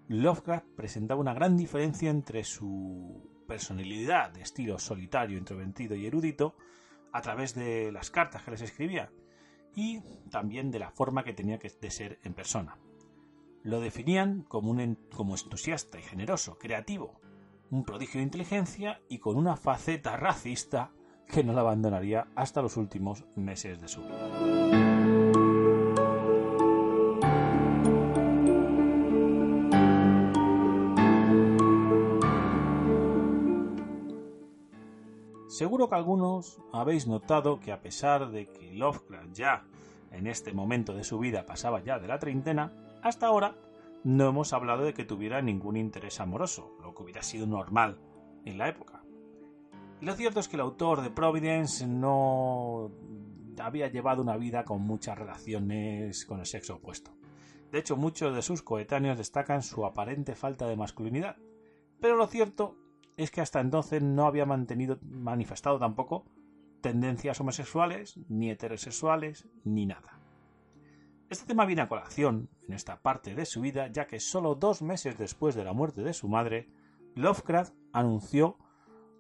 Lovecraft 0.08 0.66
presentaba 0.76 1.22
una 1.22 1.34
gran 1.34 1.56
diferencia 1.56 2.10
entre 2.10 2.44
su 2.44 3.30
personalidad 3.48 4.32
de 4.32 4.42
estilo 4.42 4.80
solitario, 4.80 5.38
introvertido 5.38 5.96
y 5.96 6.06
erudito 6.06 6.56
a 7.14 7.22
través 7.22 7.54
de 7.56 7.92
las 7.92 8.10
cartas 8.10 8.44
que 8.44 8.52
les 8.52 8.62
escribía 8.62 9.12
y 9.76 10.02
también 10.30 10.72
de 10.72 10.80
la 10.80 10.92
forma 10.92 11.24
que 11.24 11.34
tenía 11.34 11.60
que 11.60 11.70
de 11.70 11.92
ser 11.92 12.20
en 12.24 12.34
persona. 12.34 12.78
Lo 13.64 13.80
definían 13.80 14.44
como, 14.44 14.72
un, 14.72 14.98
como 15.16 15.36
entusiasta 15.36 16.00
y 16.00 16.04
generoso, 16.04 16.58
creativo, 16.58 17.22
un 17.70 17.84
prodigio 17.84 18.20
de 18.20 18.26
inteligencia 18.26 19.02
y 19.08 19.20
con 19.20 19.38
una 19.38 19.56
faceta 19.56 20.18
racista 20.18 20.92
que 21.28 21.44
no 21.44 21.54
la 21.54 21.62
abandonaría 21.62 22.28
hasta 22.36 22.62
los 22.62 22.76
últimos 22.76 23.24
meses 23.36 23.80
de 23.80 23.88
su 23.88 24.02
vida. 24.02 24.91
Seguro 35.62 35.90
que 35.90 35.94
algunos 35.94 36.60
habéis 36.74 37.06
notado 37.06 37.60
que 37.60 37.72
a 37.72 37.84
pesar 37.84 38.32
de 38.32 38.48
que 38.48 38.74
Lovecraft 38.74 39.32
ya 39.32 39.64
en 40.12 40.26
este 40.26 40.54
momento 40.54 40.96
de 40.96 41.04
su 41.04 41.20
vida 41.20 41.46
pasaba 41.46 41.84
ya 41.84 42.00
de 42.00 42.08
la 42.08 42.18
treintena, 42.18 42.74
hasta 43.04 43.28
ahora 43.28 43.56
no 44.04 44.30
hemos 44.30 44.54
hablado 44.54 44.82
de 44.82 44.96
que 44.96 45.06
tuviera 45.06 45.40
ningún 45.40 45.78
interés 45.78 46.20
amoroso, 46.20 46.76
lo 46.82 46.96
que 46.96 47.04
hubiera 47.04 47.22
sido 47.22 47.46
normal 47.46 48.00
en 48.44 48.58
la 48.58 48.70
época. 48.70 49.04
Y 50.02 50.06
lo 50.06 50.16
cierto 50.16 50.40
es 50.40 50.48
que 50.48 50.56
el 50.56 50.62
autor 50.62 51.04
de 51.04 51.12
Providence 51.12 51.86
no 51.86 52.90
había 53.60 53.88
llevado 53.88 54.24
una 54.24 54.38
vida 54.38 54.66
con 54.66 54.82
muchas 54.82 55.16
relaciones 55.16 56.26
con 56.26 56.40
el 56.40 56.48
sexo 56.48 56.78
opuesto. 56.78 57.12
De 57.72 57.78
hecho, 57.78 57.96
muchos 57.96 58.34
de 58.34 58.42
sus 58.42 58.64
coetáneos 58.64 59.20
destacan 59.20 59.62
su 59.62 59.86
aparente 59.86 60.34
falta 60.34 60.66
de 60.66 60.76
masculinidad. 60.76 61.38
Pero 62.00 62.16
lo 62.16 62.26
cierto 62.26 62.81
es 63.18 63.32
que 63.32 63.42
hasta 63.42 63.60
entonces 63.60 64.02
no 64.02 64.26
había 64.26 64.46
manifestado 64.46 65.80
tampoco 65.80 66.26
tendencias 66.82 67.40
homosexuales, 67.40 68.20
ni 68.28 68.50
heterosexuales, 68.50 69.48
ni 69.64 69.86
nada. 69.86 70.20
Este 71.30 71.46
tema 71.46 71.66
viene 71.66 71.84
a 71.84 71.88
colación 71.88 72.50
en 72.68 72.74
esta 72.74 73.02
parte 73.02 73.36
de 73.36 73.46
su 73.46 73.62
vida, 73.62 73.88
ya 73.88 74.08
que 74.08 74.20
solo 74.20 74.56
dos 74.56 74.82
meses 74.82 75.18
después 75.18 75.56
de 75.56 75.64
la 75.64 75.74
muerte 75.74 76.02
de 76.02 76.14
su 76.14 76.28
madre, 76.28 76.68
Lovecraft 77.16 77.74
anunció 77.94 78.58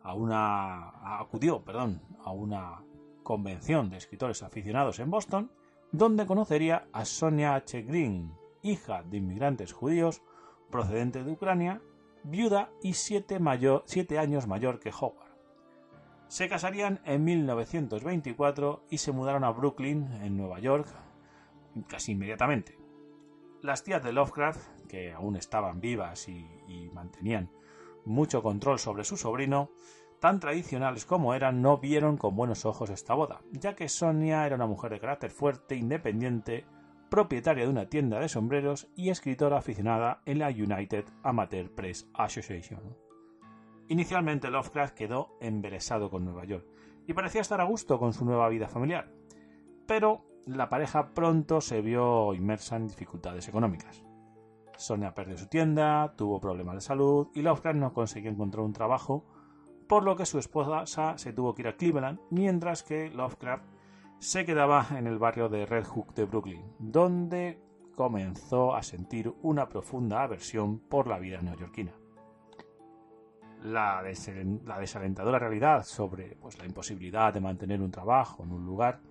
a 0.01 0.13
una 0.13 1.19
acudió, 1.19 1.63
perdón, 1.63 2.01
a 2.23 2.31
una 2.31 2.83
convención 3.23 3.89
de 3.89 3.97
escritores 3.97 4.43
aficionados 4.43 4.99
en 4.99 5.11
Boston, 5.11 5.51
donde 5.91 6.25
conocería 6.25 6.87
a 6.91 7.05
Sonia 7.05 7.55
H. 7.55 7.81
Green, 7.83 8.33
hija 8.61 9.03
de 9.03 9.17
inmigrantes 9.17 9.71
judíos 9.71 10.21
procedente 10.69 11.23
de 11.23 11.31
Ucrania, 11.31 11.81
viuda 12.23 12.69
y 12.81 12.93
siete, 12.93 13.39
años 14.17 14.47
mayor 14.47 14.79
que 14.79 14.91
Howard. 14.91 15.31
Se 16.27 16.47
casarían 16.47 17.01
en 17.05 17.23
1924 17.23 18.85
y 18.89 18.97
se 18.99 19.11
mudaron 19.11 19.43
a 19.43 19.51
Brooklyn, 19.51 20.11
en 20.21 20.37
Nueva 20.37 20.59
York, 20.59 20.87
casi 21.87 22.13
inmediatamente. 22.13 22.77
Las 23.61 23.83
tías 23.83 24.03
de 24.03 24.13
Lovecraft, 24.13 24.87
que 24.87 25.11
aún 25.11 25.35
estaban 25.35 25.81
vivas 25.81 26.27
y, 26.29 26.47
y 26.67 26.89
mantenían 26.93 27.51
mucho 28.05 28.41
control 28.41 28.79
sobre 28.79 29.03
su 29.03 29.17
sobrino, 29.17 29.71
tan 30.19 30.39
tradicionales 30.39 31.05
como 31.05 31.33
eran, 31.33 31.61
no 31.61 31.79
vieron 31.79 32.17
con 32.17 32.35
buenos 32.35 32.65
ojos 32.65 32.89
esta 32.89 33.13
boda, 33.13 33.41
ya 33.51 33.75
que 33.75 33.89
Sonia 33.89 34.45
era 34.45 34.55
una 34.55 34.67
mujer 34.67 34.91
de 34.91 34.99
carácter 34.99 35.31
fuerte, 35.31 35.75
independiente, 35.75 36.65
propietaria 37.11 37.65
de 37.65 37.69
una 37.69 37.89
tienda 37.89 38.21
de 38.21 38.29
sombreros 38.29 38.87
y 38.95 39.09
escritora 39.09 39.57
aficionada 39.57 40.21
en 40.25 40.39
la 40.39 40.47
United 40.47 41.03
Amateur 41.23 41.69
Press 41.69 42.09
Association. 42.13 42.95
Inicialmente 43.89 44.49
Lovecraft 44.49 44.95
quedó 44.95 45.35
embelesado 45.41 46.09
con 46.09 46.23
Nueva 46.23 46.45
York 46.45 46.65
y 47.05 47.13
parecía 47.13 47.41
estar 47.41 47.59
a 47.59 47.65
gusto 47.65 47.99
con 47.99 48.13
su 48.13 48.23
nueva 48.23 48.47
vida 48.47 48.69
familiar, 48.69 49.11
pero 49.85 50.23
la 50.45 50.69
pareja 50.69 51.13
pronto 51.13 51.59
se 51.59 51.81
vio 51.81 52.33
inmersa 52.33 52.77
en 52.77 52.87
dificultades 52.87 53.45
económicas. 53.49 54.05
Sonia 54.77 55.13
perdió 55.13 55.37
su 55.37 55.47
tienda, 55.47 56.13
tuvo 56.15 56.39
problemas 56.39 56.75
de 56.75 56.81
salud 56.81 57.27
y 57.35 57.41
Lovecraft 57.41 57.77
no 57.77 57.93
consiguió 57.93 58.31
encontrar 58.31 58.63
un 58.63 58.71
trabajo, 58.71 59.25
por 59.89 60.03
lo 60.03 60.15
que 60.15 60.25
su 60.25 60.39
esposa 60.39 60.85
se 61.17 61.33
tuvo 61.33 61.53
que 61.53 61.63
ir 61.63 61.67
a 61.67 61.75
Cleveland, 61.75 62.21
mientras 62.29 62.83
que 62.83 63.09
Lovecraft 63.09 63.65
se 64.21 64.45
quedaba 64.45 64.85
en 64.91 65.07
el 65.07 65.17
barrio 65.17 65.49
de 65.49 65.65
Red 65.65 65.83
Hook 65.85 66.13
de 66.13 66.25
Brooklyn, 66.25 66.61
donde 66.77 67.59
comenzó 67.95 68.75
a 68.75 68.83
sentir 68.83 69.33
una 69.41 69.67
profunda 69.67 70.21
aversión 70.21 70.77
por 70.77 71.07
la 71.07 71.17
vida 71.17 71.41
neoyorquina. 71.41 71.91
La, 73.63 74.03
desalentadora 74.03 75.39
realidad 75.39 75.83
sobre 75.83 76.35
pues, 76.35 76.59
la 76.59 76.65
imposibilidad 76.65 77.33
de 77.33 77.41
mantener 77.41 77.81
un 77.81 77.89
trabajo 77.89 78.43
en 78.43 78.51
un 78.51 78.63
lugar 78.63 79.01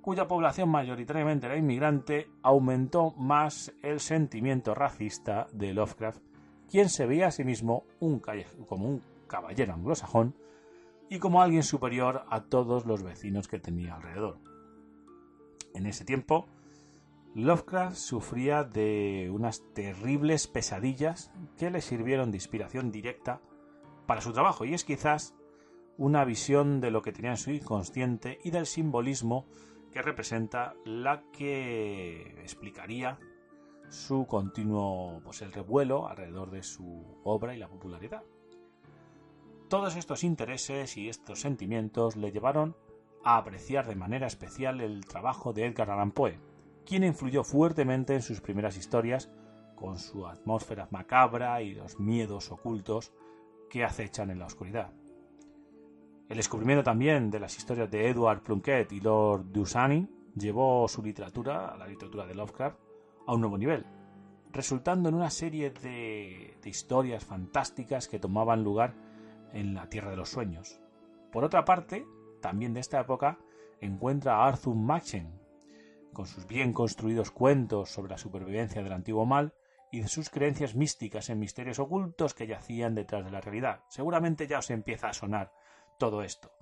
cuya 0.00 0.28
población 0.28 0.68
mayoritariamente 0.68 1.46
era 1.46 1.56
inmigrante, 1.56 2.30
aumentó 2.42 3.10
más 3.16 3.72
el 3.82 3.98
sentimiento 3.98 4.76
racista 4.76 5.48
de 5.52 5.74
Lovecraft, 5.74 6.22
quien 6.70 6.88
se 6.88 7.06
veía 7.06 7.26
a 7.26 7.32
sí 7.32 7.42
mismo 7.42 7.84
como 8.68 8.86
un 8.86 9.02
caballero 9.26 9.74
anglosajón 9.74 10.36
y 11.10 11.18
como 11.18 11.42
alguien 11.42 11.64
superior 11.64 12.24
a 12.30 12.44
todos 12.44 12.86
los 12.86 13.02
vecinos 13.02 13.48
que 13.48 13.58
tenía 13.58 13.96
alrededor. 13.96 14.51
En 15.74 15.86
ese 15.86 16.04
tiempo, 16.04 16.46
Lovecraft 17.34 17.96
sufría 17.96 18.62
de 18.64 19.30
unas 19.32 19.62
terribles 19.72 20.46
pesadillas 20.46 21.32
que 21.56 21.70
le 21.70 21.80
sirvieron 21.80 22.30
de 22.30 22.36
inspiración 22.36 22.90
directa 22.90 23.40
para 24.06 24.20
su 24.20 24.32
trabajo 24.32 24.64
y 24.64 24.74
es 24.74 24.84
quizás 24.84 25.34
una 25.96 26.24
visión 26.24 26.80
de 26.80 26.90
lo 26.90 27.02
que 27.02 27.12
tenía 27.12 27.30
en 27.30 27.36
su 27.36 27.50
inconsciente 27.50 28.38
y 28.44 28.50
del 28.50 28.66
simbolismo 28.66 29.46
que 29.92 30.02
representa 30.02 30.74
la 30.84 31.22
que 31.32 32.34
explicaría 32.42 33.18
su 33.88 34.26
continuo 34.26 35.20
pues 35.22 35.42
el 35.42 35.52
revuelo 35.52 36.08
alrededor 36.08 36.50
de 36.50 36.62
su 36.62 37.20
obra 37.24 37.54
y 37.54 37.58
la 37.58 37.68
popularidad. 37.68 38.22
Todos 39.68 39.96
estos 39.96 40.24
intereses 40.24 40.96
y 40.96 41.08
estos 41.08 41.40
sentimientos 41.40 42.16
le 42.16 42.30
llevaron 42.32 42.76
a 43.24 43.36
apreciar 43.36 43.86
de 43.86 43.96
manera 43.96 44.26
especial 44.26 44.80
el 44.80 45.04
trabajo 45.06 45.52
de 45.52 45.66
Edgar 45.66 45.90
Allan 45.90 46.12
Poe, 46.12 46.38
quien 46.84 47.04
influyó 47.04 47.44
fuertemente 47.44 48.14
en 48.14 48.22
sus 48.22 48.40
primeras 48.40 48.76
historias 48.76 49.30
con 49.76 49.98
su 49.98 50.26
atmósfera 50.26 50.88
macabra 50.90 51.62
y 51.62 51.74
los 51.74 51.98
miedos 51.98 52.50
ocultos 52.50 53.12
que 53.68 53.84
acechan 53.84 54.30
en 54.30 54.38
la 54.38 54.46
oscuridad. 54.46 54.92
El 56.28 56.36
descubrimiento 56.36 56.82
también 56.82 57.30
de 57.30 57.40
las 57.40 57.56
historias 57.58 57.90
de 57.90 58.08
Edward 58.08 58.42
Plunkett 58.42 58.92
y 58.92 59.00
Lord 59.00 59.52
Dusani 59.52 60.08
llevó 60.34 60.88
su 60.88 61.02
literatura, 61.02 61.76
la 61.76 61.86
literatura 61.86 62.26
de 62.26 62.34
Lovecraft, 62.34 62.78
a 63.26 63.34
un 63.34 63.40
nuevo 63.40 63.58
nivel, 63.58 63.84
resultando 64.50 65.08
en 65.08 65.14
una 65.14 65.30
serie 65.30 65.70
de, 65.70 66.56
historias 66.64 67.24
fantásticas 67.24 68.08
que 68.08 68.18
tomaban 68.18 68.62
lugar 68.62 68.94
en 69.52 69.74
la 69.74 69.88
Tierra 69.88 70.10
de 70.10 70.16
los 70.16 70.30
Sueños. 70.30 70.80
Por 71.30 71.44
otra 71.44 71.64
parte, 71.64 72.06
también 72.42 72.74
de 72.74 72.80
esta 72.80 73.00
época, 73.00 73.38
encuentra 73.80 74.36
a 74.36 74.48
Arthur 74.48 74.74
Machen, 74.74 75.40
con 76.12 76.26
sus 76.26 76.46
bien 76.46 76.74
construidos 76.74 77.30
cuentos 77.30 77.88
sobre 77.88 78.10
la 78.10 78.18
supervivencia 78.18 78.82
del 78.82 78.92
antiguo 78.92 79.24
mal 79.24 79.54
y 79.90 80.02
sus 80.04 80.28
creencias 80.28 80.74
místicas 80.74 81.30
en 81.30 81.38
misterios 81.38 81.78
ocultos 81.78 82.34
que 82.34 82.46
yacían 82.46 82.94
detrás 82.94 83.24
de 83.24 83.30
la 83.30 83.40
realidad. 83.40 83.84
Seguramente 83.88 84.46
ya 84.46 84.58
os 84.58 84.70
empieza 84.70 85.08
a 85.08 85.14
sonar 85.14 85.52
todo 85.98 86.22
esto, 86.22 86.52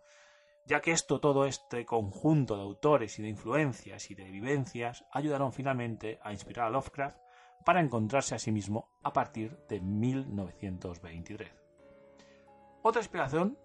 ya 0.66 0.80
que 0.80 0.92
esto, 0.92 1.20
todo 1.20 1.46
este 1.46 1.84
conjunto 1.84 2.56
de 2.56 2.62
autores 2.62 3.18
y 3.18 3.22
de 3.22 3.28
influencias 3.28 4.10
y 4.10 4.14
de 4.14 4.30
vivencias 4.30 5.04
ayudaron 5.12 5.52
finalmente 5.52 6.20
a 6.22 6.32
inspirar 6.32 6.66
a 6.66 6.70
Lovecraft 6.70 7.18
para 7.64 7.80
encontrarse 7.80 8.34
a 8.34 8.38
sí 8.38 8.52
mismo 8.52 8.90
a 9.02 9.12
partir 9.12 9.58
de 9.68 9.80
1923. 9.80 11.50
Otra 12.82 13.02
inspiración, 13.02 13.58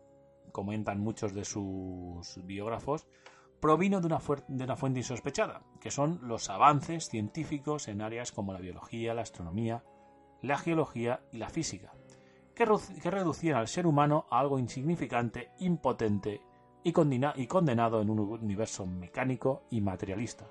comentan 0.56 1.02
muchos 1.02 1.34
de 1.34 1.44
sus 1.44 2.40
biógrafos, 2.46 3.06
provino 3.60 4.00
de 4.00 4.08
una, 4.08 4.22
de 4.48 4.64
una, 4.64 4.78
fuente 4.78 5.00
insospechada, 5.00 5.64
que 5.82 5.92
son 5.92 6.22
los 6.24 6.50
avances 6.50 7.10
científicos 7.10 7.90
en 7.90 8.02
áreas 8.02 8.32
como 8.32 8.54
la 8.54 8.60
biología, 8.60 9.14
la 9.14 9.24
astronomía, 9.24 9.84
la 10.42 10.58
geología 10.58 11.20
y 11.34 11.40
la 11.40 11.50
física, 11.50 11.92
que, 12.56 12.64
reducían 12.64 13.58
al 13.58 13.68
ser 13.68 13.86
humano 13.86 14.28
a 14.32 14.40
algo 14.40 14.58
insignificante, 14.58 15.50
impotente 15.60 16.40
y, 16.86 16.94
y 17.36 17.48
condenado 17.48 18.02
en 18.02 18.10
un 18.10 18.20
universo 18.20 18.86
mecánico 18.86 19.64
y 19.70 19.82
materialista, 19.82 20.48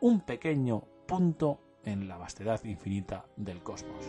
un 0.00 0.20
pequeño 0.20 0.84
punto 1.08 1.58
en 1.82 2.06
la 2.06 2.16
vastedad 2.16 2.62
infinita 2.62 3.26
del 3.34 3.60
cosmos. 3.60 4.06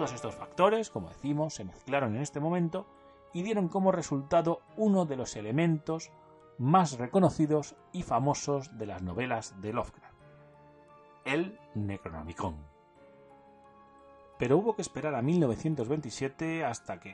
Todos 0.00 0.14
estos 0.14 0.34
factores, 0.34 0.88
como 0.88 1.10
decimos, 1.10 1.52
se 1.52 1.62
mezclaron 1.66 2.16
en 2.16 2.22
este 2.22 2.40
momento 2.40 2.86
y 3.34 3.42
dieron 3.42 3.68
como 3.68 3.92
resultado 3.92 4.62
uno 4.78 5.04
de 5.04 5.14
los 5.14 5.36
elementos 5.36 6.10
más 6.56 6.96
reconocidos 6.96 7.76
y 7.92 8.02
famosos 8.02 8.78
de 8.78 8.86
las 8.86 9.02
novelas 9.02 9.60
de 9.60 9.74
Lovecraft, 9.74 10.16
el 11.26 11.58
Necronomicon. 11.74 12.56
Pero 14.38 14.56
hubo 14.56 14.74
que 14.74 14.80
esperar 14.80 15.14
a 15.14 15.20
1927 15.20 16.64
hasta 16.64 16.98
que 16.98 17.10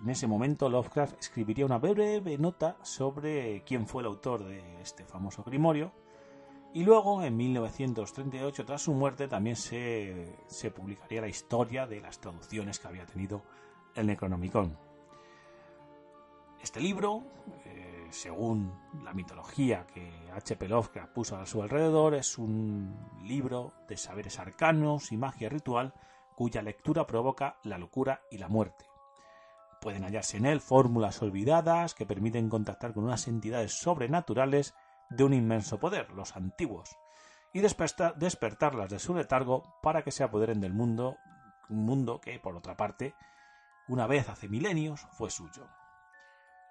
en 0.00 0.08
ese 0.08 0.28
momento 0.28 0.68
Lovecraft 0.68 1.18
escribiría 1.18 1.66
una 1.66 1.78
breve 1.78 2.38
nota 2.38 2.76
sobre 2.82 3.64
quién 3.64 3.88
fue 3.88 4.02
el 4.02 4.06
autor 4.06 4.44
de 4.44 4.80
este 4.82 5.04
famoso 5.04 5.42
grimorio 5.42 5.90
y 6.74 6.82
luego, 6.82 7.22
en 7.22 7.36
1938, 7.36 8.64
tras 8.64 8.82
su 8.82 8.92
muerte, 8.94 9.28
también 9.28 9.54
se, 9.54 10.36
publicaría 10.74 11.20
la 11.20 11.28
historia 11.28 11.86
de 11.86 12.00
las 12.00 12.18
traducciones 12.18 12.80
que 12.80 12.88
había 12.88 13.06
tenido 13.06 13.44
el 13.94 14.08
Necronomicon. 14.08 14.76
Este 16.60 16.80
libro, 16.80 17.22
eh, 17.64 18.08
según 18.10 18.72
la 19.04 19.14
mitología 19.14 19.86
que 19.86 20.10
H.P. 20.32 20.66
Lovecraft 20.66 21.12
puso 21.12 21.36
a 21.36 21.46
su 21.46 21.62
alrededor, 21.62 22.16
es 22.16 22.38
un 22.38 22.98
libro 23.22 23.74
de 23.88 23.96
saberes 23.96 24.40
arcanos 24.40 25.12
y 25.12 25.16
magia 25.16 25.48
ritual 25.48 25.94
cuya 26.34 26.60
lectura 26.60 27.06
provoca 27.06 27.56
la 27.62 27.78
locura 27.78 28.22
y 28.32 28.38
la 28.38 28.48
muerte. 28.48 28.86
Pueden 29.80 30.02
hallarse 30.02 30.38
en 30.38 30.46
él 30.46 30.60
fórmulas 30.60 31.22
olvidadas 31.22 31.94
que 31.94 32.04
permiten 32.04 32.48
contactar 32.48 32.94
con 32.94 33.04
unas 33.04 33.28
entidades 33.28 33.74
sobrenaturales 33.74 34.74
de 35.16 35.24
un 35.24 35.34
inmenso 35.34 35.78
poder, 35.78 36.10
los 36.12 36.36
antiguos, 36.36 36.96
y 37.52 37.60
despertarlas 37.60 38.90
de 38.90 38.98
su 38.98 39.14
letargo 39.14 39.62
para 39.82 40.02
que 40.02 40.10
se 40.10 40.24
apoderen 40.24 40.60
del 40.60 40.72
mundo, 40.72 41.16
un 41.68 41.84
mundo 41.84 42.20
que, 42.20 42.38
por 42.40 42.56
otra 42.56 42.76
parte, 42.76 43.14
una 43.86 44.06
vez 44.06 44.28
hace 44.28 44.48
milenios 44.48 45.06
fue 45.12 45.30
suyo. 45.30 45.68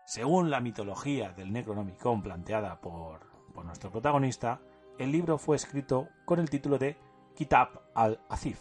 Según 0.06 0.49
la 0.49 0.60
mitología 0.60 1.32
del 1.32 1.53
Necronomicon 1.53 2.21
planteada 2.21 2.82
por, 2.82 3.32
por 3.53 3.63
nuestro 3.63 3.91
protagonista, 3.91 4.60
el 4.97 5.12
libro 5.12 5.38
fue 5.38 5.56
escrito 5.56 6.10
con 6.25 6.39
el 6.39 6.49
título 6.49 6.77
de 6.77 6.97
Kitab 7.36 7.82
al-Azif, 7.95 8.60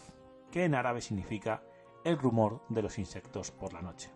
que 0.49 0.63
en 0.63 0.75
árabe 0.75 1.01
significa 1.01 1.61
el 2.05 2.17
rumor 2.17 2.63
de 2.69 2.81
los 2.81 2.97
insectos 2.97 3.51
por 3.51 3.73
la 3.73 3.81
noche. 3.81 4.09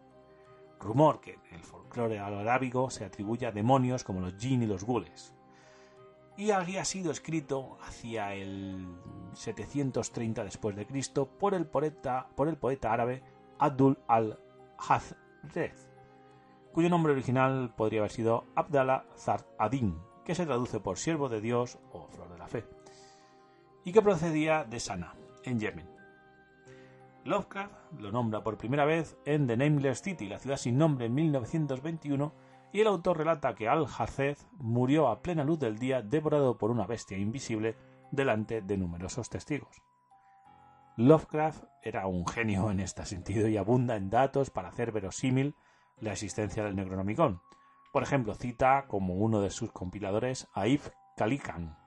Rumor 0.80 1.20
que 1.20 1.34
en 1.50 1.56
el 1.56 1.64
folclore 1.64 2.20
arábigo 2.20 2.90
se 2.90 3.04
atribuye 3.04 3.48
a 3.48 3.52
demonios 3.52 4.04
como 4.04 4.22
los 4.22 4.38
jinn 4.38 4.64
y 4.64 4.68
los 4.68 4.84
gules, 4.84 5.37
y 6.38 6.52
había 6.52 6.86
sido 6.86 7.12
escrito 7.12 7.78
hacia 7.82 8.34
el 8.34 8.88
730 9.34 10.44
después 10.44 10.76
de 10.76 10.86
Cristo 10.86 11.28
por 11.28 11.56
el 11.56 11.66
poeta, 11.66 12.28
árabe 12.84 13.24
Abdul 13.58 13.98
al-Hazred, 14.08 15.74
cuyo 16.72 16.90
nombre 16.90 17.14
original 17.14 17.74
podría 17.76 18.02
haber 18.02 18.12
sido 18.12 18.46
Abdallah 18.56 19.06
Zar 19.18 19.48
Adin, 19.58 19.98
que 20.24 20.36
se 20.36 20.46
traduce 20.46 20.80
por 20.80 20.98
siervo 20.98 21.28
de 21.28 21.42
Dios 21.42 21.80
o 21.92 22.08
flor 22.08 22.30
de 22.30 22.38
la 22.38 22.48
fe, 22.48 22.66
y 23.84 23.92
que 23.92 24.02
procedía 24.04 24.64
de 24.64 24.80
Sana, 24.80 25.16
en 25.44 25.60
Yemen. 25.60 25.90
Lovecraft 27.24 28.00
lo 28.00 28.12
nombra 28.12 28.44
por 28.44 28.58
primera 28.58 28.86
vez 28.86 29.18
en 29.26 29.48
The 29.48 29.58
Nameless 29.58 30.02
City, 30.02 30.28
la 30.28 30.38
ciudad 30.38 30.58
sin 30.58 30.78
nombre, 30.78 31.08
en 31.08 31.16
1921, 31.16 32.32
y 32.72 32.82
el 32.82 32.88
autor 32.88 33.18
relata 33.18 33.56
que 33.56 33.68
Al-Hazred 33.68 34.38
murió 34.58 35.08
a 35.08 35.22
plena 35.22 35.44
luz 35.44 35.60
del 35.60 35.78
día 35.78 36.02
devorado 36.02 36.58
por 36.58 36.72
una 36.72 36.86
bestia 36.86 37.18
invisible 37.18 37.76
delante 38.12 38.62
de 38.62 38.78
numerosos 38.78 39.30
testigos. 39.30 39.82
Lovecraft 40.98 41.64
era 41.84 42.08
un 42.08 42.28
genio 42.28 42.72
en 42.72 42.80
este 42.80 43.06
sentido 43.06 43.48
y 43.48 43.58
abunda 43.58 43.96
en 43.96 44.10
datos 44.10 44.50
para 44.50 44.70
hacer 44.70 44.92
verosímil 44.92 45.56
la 46.00 46.12
existencia 46.12 46.64
del 46.64 46.76
Necronomicon. 46.76 47.42
Por 47.94 48.04
ejemplo, 48.04 48.34
cita 48.36 48.86
como 48.88 49.16
uno 49.16 49.42
de 49.42 49.50
sus 49.50 49.72
compiladores 49.72 50.48
a 50.54 50.68
Ibn 50.68 50.92
Khalikan, 51.16 51.78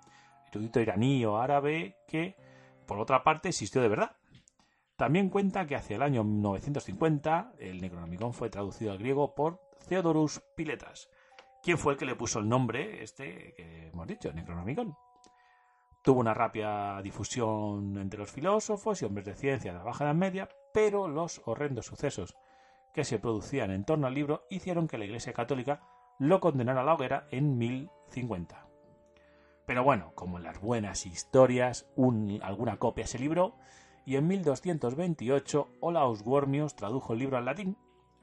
erudito 0.51 0.81
iraní 0.81 1.25
o 1.25 1.39
árabe 1.39 1.97
que, 2.09 2.37
por 2.87 2.99
otra 2.99 3.23
parte, 3.23 3.49
existió 3.49 3.81
de 3.83 3.89
verdad. 3.89 4.17
También 5.01 5.31
cuenta 5.31 5.67
que 5.67 5.77
hacia 5.77 5.97
el 5.97 6.03
año 6.03 6.23
950 6.25 7.55
el 7.59 7.81
Necronomicon 7.81 8.35
fue 8.35 8.51
traducido 8.51 8.93
al 8.93 8.99
griego 8.99 9.35
por 9.35 9.59
Theodorus 9.89 10.43
Piletas, 10.55 11.09
quien 11.63 11.79
fue 11.79 11.95
el 11.95 11.99
que 11.99 12.05
le 12.05 12.17
puso 12.17 12.39
el 12.39 12.51
nombre 12.51 13.03
este 13.03 13.55
que 13.55 13.89
hemos 13.89 14.07
dicho, 14.07 14.31
Necronomicon. 14.31 14.95
Tuvo 16.03 16.21
una 16.21 16.35
rápida 16.35 17.01
difusión 17.01 17.97
entre 17.97 18.21
los 18.21 18.31
filósofos 18.31 19.01
y 19.01 19.07
hombres 19.07 19.25
de 19.25 19.37
ciencia 19.37 19.73
de 19.73 19.79
la 19.79 19.85
Baja 19.85 20.05
Edad 20.05 20.15
Media, 20.15 20.51
pero 20.75 21.09
los 21.09 21.41
horrendos 21.47 21.87
sucesos 21.87 22.37
que 22.93 23.05
se 23.05 23.19
producían 23.19 23.71
en 23.71 23.87
torno 23.87 24.07
al 24.07 24.13
libro 24.13 24.45
hicieron 24.51 24.87
que 24.87 24.99
la 24.99 25.07
Iglesia 25.07 25.33
Católica 25.33 25.81
lo 26.19 26.41
condenara 26.41 26.83
a 26.83 26.85
la 26.85 26.93
hoguera 26.93 27.27
en 27.31 27.57
1050. 27.57 28.67
Pero 29.65 29.83
bueno, 29.83 30.13
como 30.15 30.37
en 30.37 30.45
las 30.45 30.61
buenas 30.61 31.07
historias, 31.07 31.89
alguna 32.43 32.77
copia 32.77 33.07
se 33.07 33.19
libró 33.19 33.57
y 34.11 34.17
en 34.17 34.27
1228 34.27 35.69
Olaus 35.79 36.23
Wormius 36.23 36.75
tradujo 36.75 37.13
el 37.13 37.21
libro 37.21 37.37
al 37.37 37.45
latín, 37.45 37.77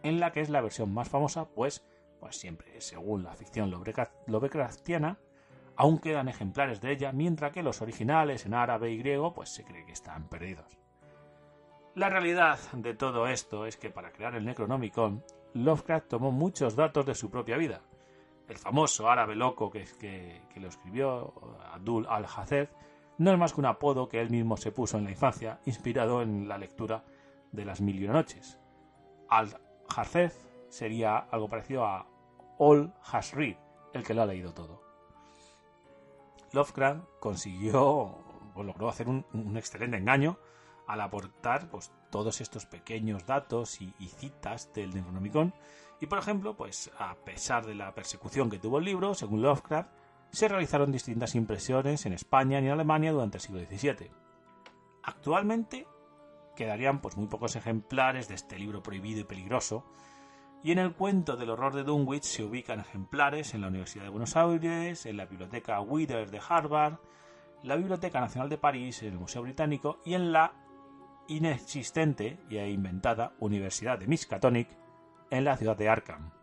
en 0.03 0.19
la 0.19 0.33
que 0.33 0.41
es 0.41 0.49
la 0.49 0.59
versión 0.59 0.93
más 0.93 1.07
famosa, 1.07 1.45
pues, 1.45 1.87
pues 2.19 2.35
siempre 2.37 2.81
según 2.81 3.23
la 3.23 3.33
ficción 3.35 3.71
lovecraftiana, 3.71 5.17
aún 5.77 5.99
quedan 5.99 6.27
ejemplares 6.27 6.81
de 6.81 6.91
ella, 6.91 7.13
mientras 7.13 7.53
que 7.53 7.63
los 7.63 7.81
originales 7.81 8.45
en 8.45 8.53
árabe 8.53 8.91
y 8.91 8.97
griego 8.97 9.33
pues 9.33 9.47
se 9.47 9.63
cree 9.63 9.85
que 9.85 9.93
están 9.93 10.27
perdidos. 10.27 10.77
La 11.95 12.09
realidad 12.09 12.59
de 12.73 12.93
todo 12.93 13.25
esto 13.25 13.65
es 13.65 13.77
que 13.77 13.89
para 13.89 14.11
crear 14.11 14.35
el 14.35 14.43
Necronomicon, 14.43 15.23
Lovecraft 15.53 16.09
tomó 16.09 16.33
muchos 16.33 16.75
datos 16.75 17.05
de 17.05 17.15
su 17.15 17.31
propia 17.31 17.55
vida. 17.55 17.79
El 18.49 18.57
famoso 18.57 19.09
árabe 19.09 19.37
loco 19.37 19.71
que, 19.71 19.85
que, 19.97 20.41
que 20.53 20.59
lo 20.59 20.67
escribió 20.67 21.33
Abdul 21.71 22.07
al-Hazed 22.09 22.67
no 23.17 23.31
es 23.31 23.37
más 23.37 23.53
que 23.53 23.61
un 23.61 23.65
apodo 23.65 24.09
que 24.09 24.21
él 24.21 24.29
mismo 24.29 24.57
se 24.57 24.71
puso 24.71 24.97
en 24.97 25.05
la 25.05 25.11
infancia, 25.11 25.59
inspirado 25.65 26.21
en 26.21 26.47
la 26.47 26.57
lectura 26.57 27.03
de 27.51 27.65
las 27.65 27.81
mil 27.81 27.99
y 27.99 28.05
una 28.05 28.13
noches. 28.13 28.59
Al-Hazed 29.29 30.31
sería 30.69 31.17
algo 31.17 31.49
parecido 31.49 31.85
a 31.85 32.07
Ol 32.57 32.93
Hasrid, 33.11 33.55
el 33.93 34.03
que 34.03 34.13
lo 34.13 34.21
ha 34.21 34.25
leído 34.25 34.53
todo. 34.53 34.81
Lovecraft 36.53 37.03
consiguió, 37.19 37.83
o 37.83 38.63
logró 38.63 38.89
hacer 38.89 39.07
un, 39.09 39.25
excelente 39.57 39.97
engaño 39.97 40.37
al 40.87 41.01
aportar 41.01 41.69
pues, 41.69 41.91
todos 42.09 42.39
estos 42.41 42.65
pequeños 42.65 43.25
datos 43.25 43.81
y, 43.81 43.91
citas 44.07 44.71
del 44.73 44.95
Necronomicon. 44.95 45.53
Y 45.99 46.05
por 46.05 46.19
ejemplo, 46.19 46.55
pues 46.55 46.91
a 46.97 47.15
pesar 47.15 47.65
de 47.65 47.75
la 47.75 47.93
persecución 47.93 48.49
que 48.49 48.59
tuvo 48.59 48.77
el 48.77 48.85
libro, 48.85 49.13
según 49.13 49.41
Lovecraft, 49.41 49.89
se 50.37 50.47
realizaron 50.47 50.91
distintas 50.91 51.33
impresiones 51.33 52.05
en 52.05 52.13
España 52.13 52.59
y 52.59 52.65
en 52.67 52.71
Alemania 52.71 53.11
durante 53.11 53.37
el 53.37 53.41
siglo 53.41 53.59
XVII. 53.59 54.11
Actualmente 55.01 55.87
quedarían 56.55 57.01
pues, 57.01 57.17
muy 57.17 57.25
pocos 57.25 57.55
ejemplares 57.55 58.27
de 58.27 58.35
este 58.35 58.59
libro 58.59 58.83
prohibido 58.83 59.21
y 59.21 59.23
peligroso, 59.23 59.83
y 60.63 60.73
en 60.73 60.77
el 60.77 60.93
cuento 60.93 61.37
del 61.37 61.49
horror 61.49 61.73
de 61.73 61.83
Dunwich 61.83 62.21
se 62.21 62.43
ubican 62.43 62.79
ejemplares 62.79 63.55
en 63.55 63.61
la 63.61 63.69
Universidad 63.69 64.03
de 64.03 64.11
Buenos 64.11 64.35
Aires, 64.35 65.07
en 65.07 65.17
la 65.17 65.25
Biblioteca 65.25 65.81
Withers 65.81 66.29
de 66.29 66.41
Harvard, 66.47 66.99
la 67.63 67.75
Biblioteca 67.75 68.19
Nacional 68.19 68.49
de 68.49 68.59
París, 68.59 69.01
en 69.01 69.13
el 69.13 69.19
Museo 69.19 69.41
Británico 69.41 69.97
y 70.05 70.13
en 70.13 70.31
la 70.31 70.53
inexistente 71.27 72.37
y 72.47 72.59
inventada 72.59 73.33
Universidad 73.39 73.97
de 73.97 74.05
Miskatonic 74.05 74.69
en 75.31 75.45
la 75.45 75.57
ciudad 75.57 75.75
de 75.75 75.89
Arkham. 75.89 76.36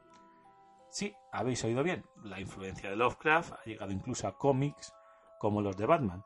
Sí, 0.94 1.12
habéis 1.32 1.64
oído 1.64 1.82
bien, 1.82 2.04
la 2.22 2.38
influencia 2.38 2.88
de 2.88 2.94
Lovecraft 2.94 3.54
ha 3.54 3.64
llegado 3.64 3.90
incluso 3.90 4.28
a 4.28 4.38
cómics 4.38 4.94
como 5.40 5.60
los 5.60 5.76
de 5.76 5.86
Batman. 5.86 6.22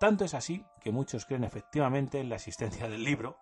Tanto 0.00 0.24
es 0.24 0.32
así 0.32 0.64
que 0.80 0.92
muchos 0.92 1.26
creen 1.26 1.44
efectivamente 1.44 2.18
en 2.18 2.30
la 2.30 2.36
existencia 2.36 2.88
del 2.88 3.04
libro 3.04 3.36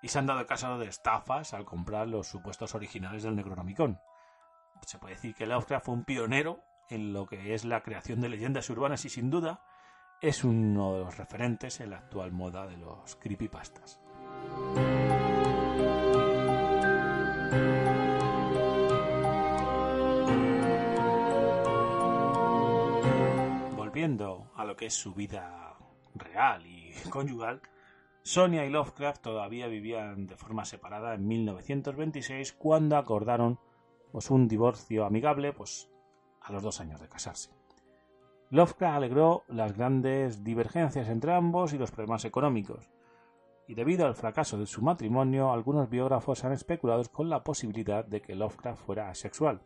y 0.00 0.08
se 0.08 0.18
han 0.18 0.24
dado 0.24 0.46
caso 0.46 0.78
de 0.78 0.86
estafas 0.86 1.52
al 1.52 1.66
comprar 1.66 2.08
los 2.08 2.26
supuestos 2.26 2.74
originales 2.74 3.22
del 3.22 3.36
Necronomicon. 3.36 4.00
Se 4.86 4.98
puede 4.98 5.16
decir 5.16 5.34
que 5.34 5.44
Lovecraft 5.44 5.84
fue 5.84 5.94
un 5.96 6.04
pionero 6.04 6.64
en 6.88 7.12
lo 7.12 7.26
que 7.26 7.52
es 7.52 7.66
la 7.66 7.82
creación 7.82 8.22
de 8.22 8.30
leyendas 8.30 8.70
urbanas 8.70 9.04
y 9.04 9.10
sin 9.10 9.28
duda 9.28 9.60
es 10.22 10.42
uno 10.42 10.94
de 10.94 11.00
los 11.00 11.18
referentes 11.18 11.80
en 11.80 11.90
la 11.90 11.98
actual 11.98 12.32
moda 12.32 12.66
de 12.66 12.78
los 12.78 13.14
creepypastas. 13.16 14.00
Lo 24.68 24.76
que 24.76 24.86
es 24.86 24.94
su 24.94 25.14
vida 25.14 25.76
real 26.14 26.64
y 26.66 26.92
conyugal, 27.10 27.60
Sonia 28.22 28.66
y 28.66 28.70
Lovecraft 28.70 29.22
todavía 29.22 29.66
vivían 29.66 30.26
de 30.26 30.36
forma 30.36 30.66
separada 30.66 31.14
en 31.14 31.26
1926 31.26 32.52
cuando 32.52 32.96
acordaron 32.98 33.58
pues, 34.12 34.30
un 34.30 34.46
divorcio 34.46 35.06
amigable 35.06 35.54
pues, 35.54 35.90
a 36.42 36.52
los 36.52 36.62
dos 36.62 36.80
años 36.80 37.00
de 37.00 37.08
casarse. 37.08 37.50
Lovecraft 38.50 38.96
alegró 38.96 39.44
las 39.48 39.72
grandes 39.72 40.44
divergencias 40.44 41.08
entre 41.08 41.32
ambos 41.32 41.72
y 41.72 41.78
los 41.78 41.90
problemas 41.90 42.26
económicos, 42.26 42.90
y 43.66 43.74
debido 43.74 44.06
al 44.06 44.14
fracaso 44.14 44.58
de 44.58 44.66
su 44.66 44.82
matrimonio, 44.82 45.52
algunos 45.52 45.90
biógrafos 45.90 46.44
han 46.44 46.52
especulado 46.52 47.02
con 47.12 47.28
la 47.28 47.44
posibilidad 47.44 48.04
de 48.04 48.22
que 48.22 48.34
Lovecraft 48.34 48.82
fuera 48.82 49.10
asexual, 49.10 49.60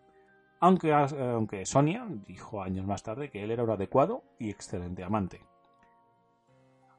aunque, 0.62 0.92
aunque 0.92 1.66
Sonia 1.66 2.06
dijo 2.08 2.62
años 2.62 2.86
más 2.86 3.02
tarde 3.02 3.30
que 3.30 3.42
él 3.42 3.50
era 3.50 3.64
un 3.64 3.70
adecuado 3.70 4.22
y 4.38 4.48
excelente 4.48 5.02
amante. 5.02 5.44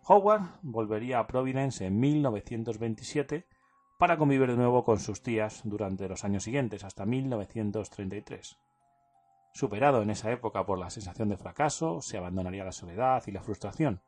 Howard 0.05 0.59
volvería 0.61 1.19
a 1.19 1.27
Providence 1.27 1.85
en 1.85 1.97
1927 1.97 3.47
para 3.97 4.17
convivir 4.17 4.49
de 4.49 4.57
nuevo 4.57 4.83
con 4.83 4.99
sus 4.99 5.23
tías 5.23 5.61
durante 5.63 6.09
los 6.09 6.25
años 6.25 6.43
siguientes, 6.43 6.83
hasta 6.83 7.05
1933. 7.05 8.59
Superado 9.53 10.01
en 10.01 10.09
esa 10.09 10.29
época 10.29 10.65
por 10.65 10.77
la 10.77 10.89
sensación 10.89 11.29
de 11.29 11.37
fracaso, 11.37 12.01
se 12.01 12.17
abandonaría 12.17 12.65
la 12.65 12.73
soledad 12.73 13.23
y 13.27 13.31
la 13.31 13.43
frustración, 13.43 14.01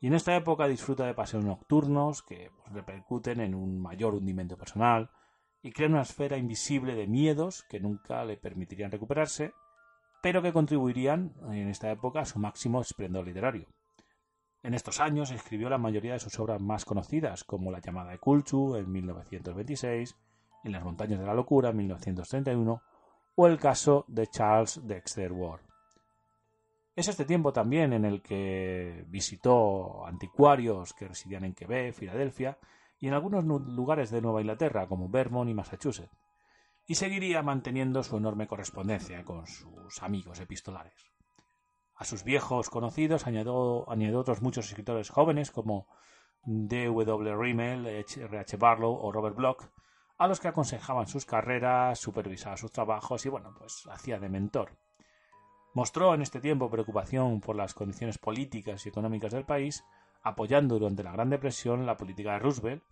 y 0.00 0.06
en 0.06 0.14
esta 0.14 0.34
época 0.34 0.66
disfruta 0.66 1.04
de 1.04 1.12
paseos 1.12 1.44
nocturnos 1.44 2.22
que 2.22 2.52
pues, 2.56 2.72
repercuten 2.72 3.40
en 3.40 3.54
un 3.54 3.78
mayor 3.78 4.14
hundimiento 4.14 4.56
personal, 4.56 5.10
y 5.62 5.72
crea 5.72 5.88
una 5.88 6.02
esfera 6.02 6.36
invisible 6.36 6.94
de 6.94 7.06
miedos 7.06 7.64
que 7.68 7.80
nunca 7.80 8.24
le 8.24 8.36
permitirían 8.36 8.90
recuperarse, 8.90 9.52
pero 10.22 10.42
que 10.42 10.52
contribuirían 10.52 11.32
en 11.50 11.68
esta 11.68 11.90
época 11.90 12.20
a 12.20 12.26
su 12.26 12.38
máximo 12.38 12.80
esplendor 12.80 13.26
literario. 13.26 13.66
En 14.62 14.74
estos 14.74 15.00
años 15.00 15.30
escribió 15.30 15.68
la 15.68 15.78
mayoría 15.78 16.14
de 16.14 16.18
sus 16.18 16.38
obras 16.40 16.60
más 16.60 16.84
conocidas, 16.84 17.44
como 17.44 17.70
La 17.70 17.80
llamada 17.80 18.10
de 18.10 18.18
Kulchu 18.18 18.76
en 18.76 18.90
1926, 18.90 20.16
En 20.64 20.72
las 20.72 20.82
montañas 20.82 21.20
de 21.20 21.26
la 21.26 21.34
locura 21.34 21.70
en 21.70 21.76
1931 21.76 22.82
o 23.36 23.46
el 23.46 23.58
caso 23.58 24.04
de 24.08 24.26
Charles 24.26 24.80
Dexter 24.84 25.32
Ward. 25.32 25.60
Es 26.96 27.06
este 27.06 27.24
tiempo 27.24 27.52
también 27.52 27.92
en 27.92 28.04
el 28.04 28.20
que 28.20 29.04
visitó 29.06 30.04
anticuarios 30.04 30.92
que 30.92 31.06
residían 31.06 31.44
en 31.44 31.54
Quebec, 31.54 31.94
Filadelfia, 31.94 32.58
y 33.00 33.08
en 33.08 33.14
algunos 33.14 33.44
lugares 33.44 34.10
de 34.10 34.20
Nueva 34.20 34.40
Inglaterra, 34.40 34.88
como 34.88 35.08
Vermont 35.08 35.50
y 35.50 35.54
Massachusetts, 35.54 36.16
y 36.86 36.94
seguiría 36.94 37.42
manteniendo 37.42 38.02
su 38.02 38.16
enorme 38.16 38.46
correspondencia 38.46 39.24
con 39.24 39.46
sus 39.46 40.02
amigos 40.02 40.40
epistolares. 40.40 41.12
A 41.94 42.04
sus 42.04 42.24
viejos 42.24 42.70
conocidos 42.70 43.26
añadió, 43.26 43.84
otros 44.18 44.40
muchos 44.40 44.68
escritores 44.68 45.10
jóvenes 45.10 45.50
como 45.50 45.86
D. 46.44 46.86
W. 46.86 47.36
Rimmel, 47.36 47.86
R. 47.86 48.38
H. 48.38 48.56
Barlow 48.56 48.94
o 48.94 49.12
Robert 49.12 49.36
Bloch, 49.36 49.64
a 50.16 50.26
los 50.26 50.40
que 50.40 50.48
aconsejaban 50.48 51.06
sus 51.06 51.26
carreras, 51.26 51.98
supervisaba 51.98 52.56
sus 52.56 52.72
trabajos 52.72 53.26
y, 53.26 53.28
bueno, 53.28 53.54
pues 53.58 53.86
hacía 53.90 54.18
de 54.18 54.28
mentor. 54.28 54.76
Mostró 55.74 56.14
en 56.14 56.22
este 56.22 56.40
tiempo 56.40 56.70
preocupación 56.70 57.40
por 57.40 57.54
las 57.54 57.74
condiciones 57.74 58.18
políticas 58.18 58.84
y 58.86 58.88
económicas 58.88 59.32
del 59.32 59.44
país 59.44 59.84
apoyando 60.28 60.78
durante 60.78 61.02
la 61.02 61.12
Gran 61.12 61.30
Depresión 61.30 61.86
la 61.86 61.96
política 61.96 62.32
de 62.32 62.38
Roosevelt, 62.38 62.84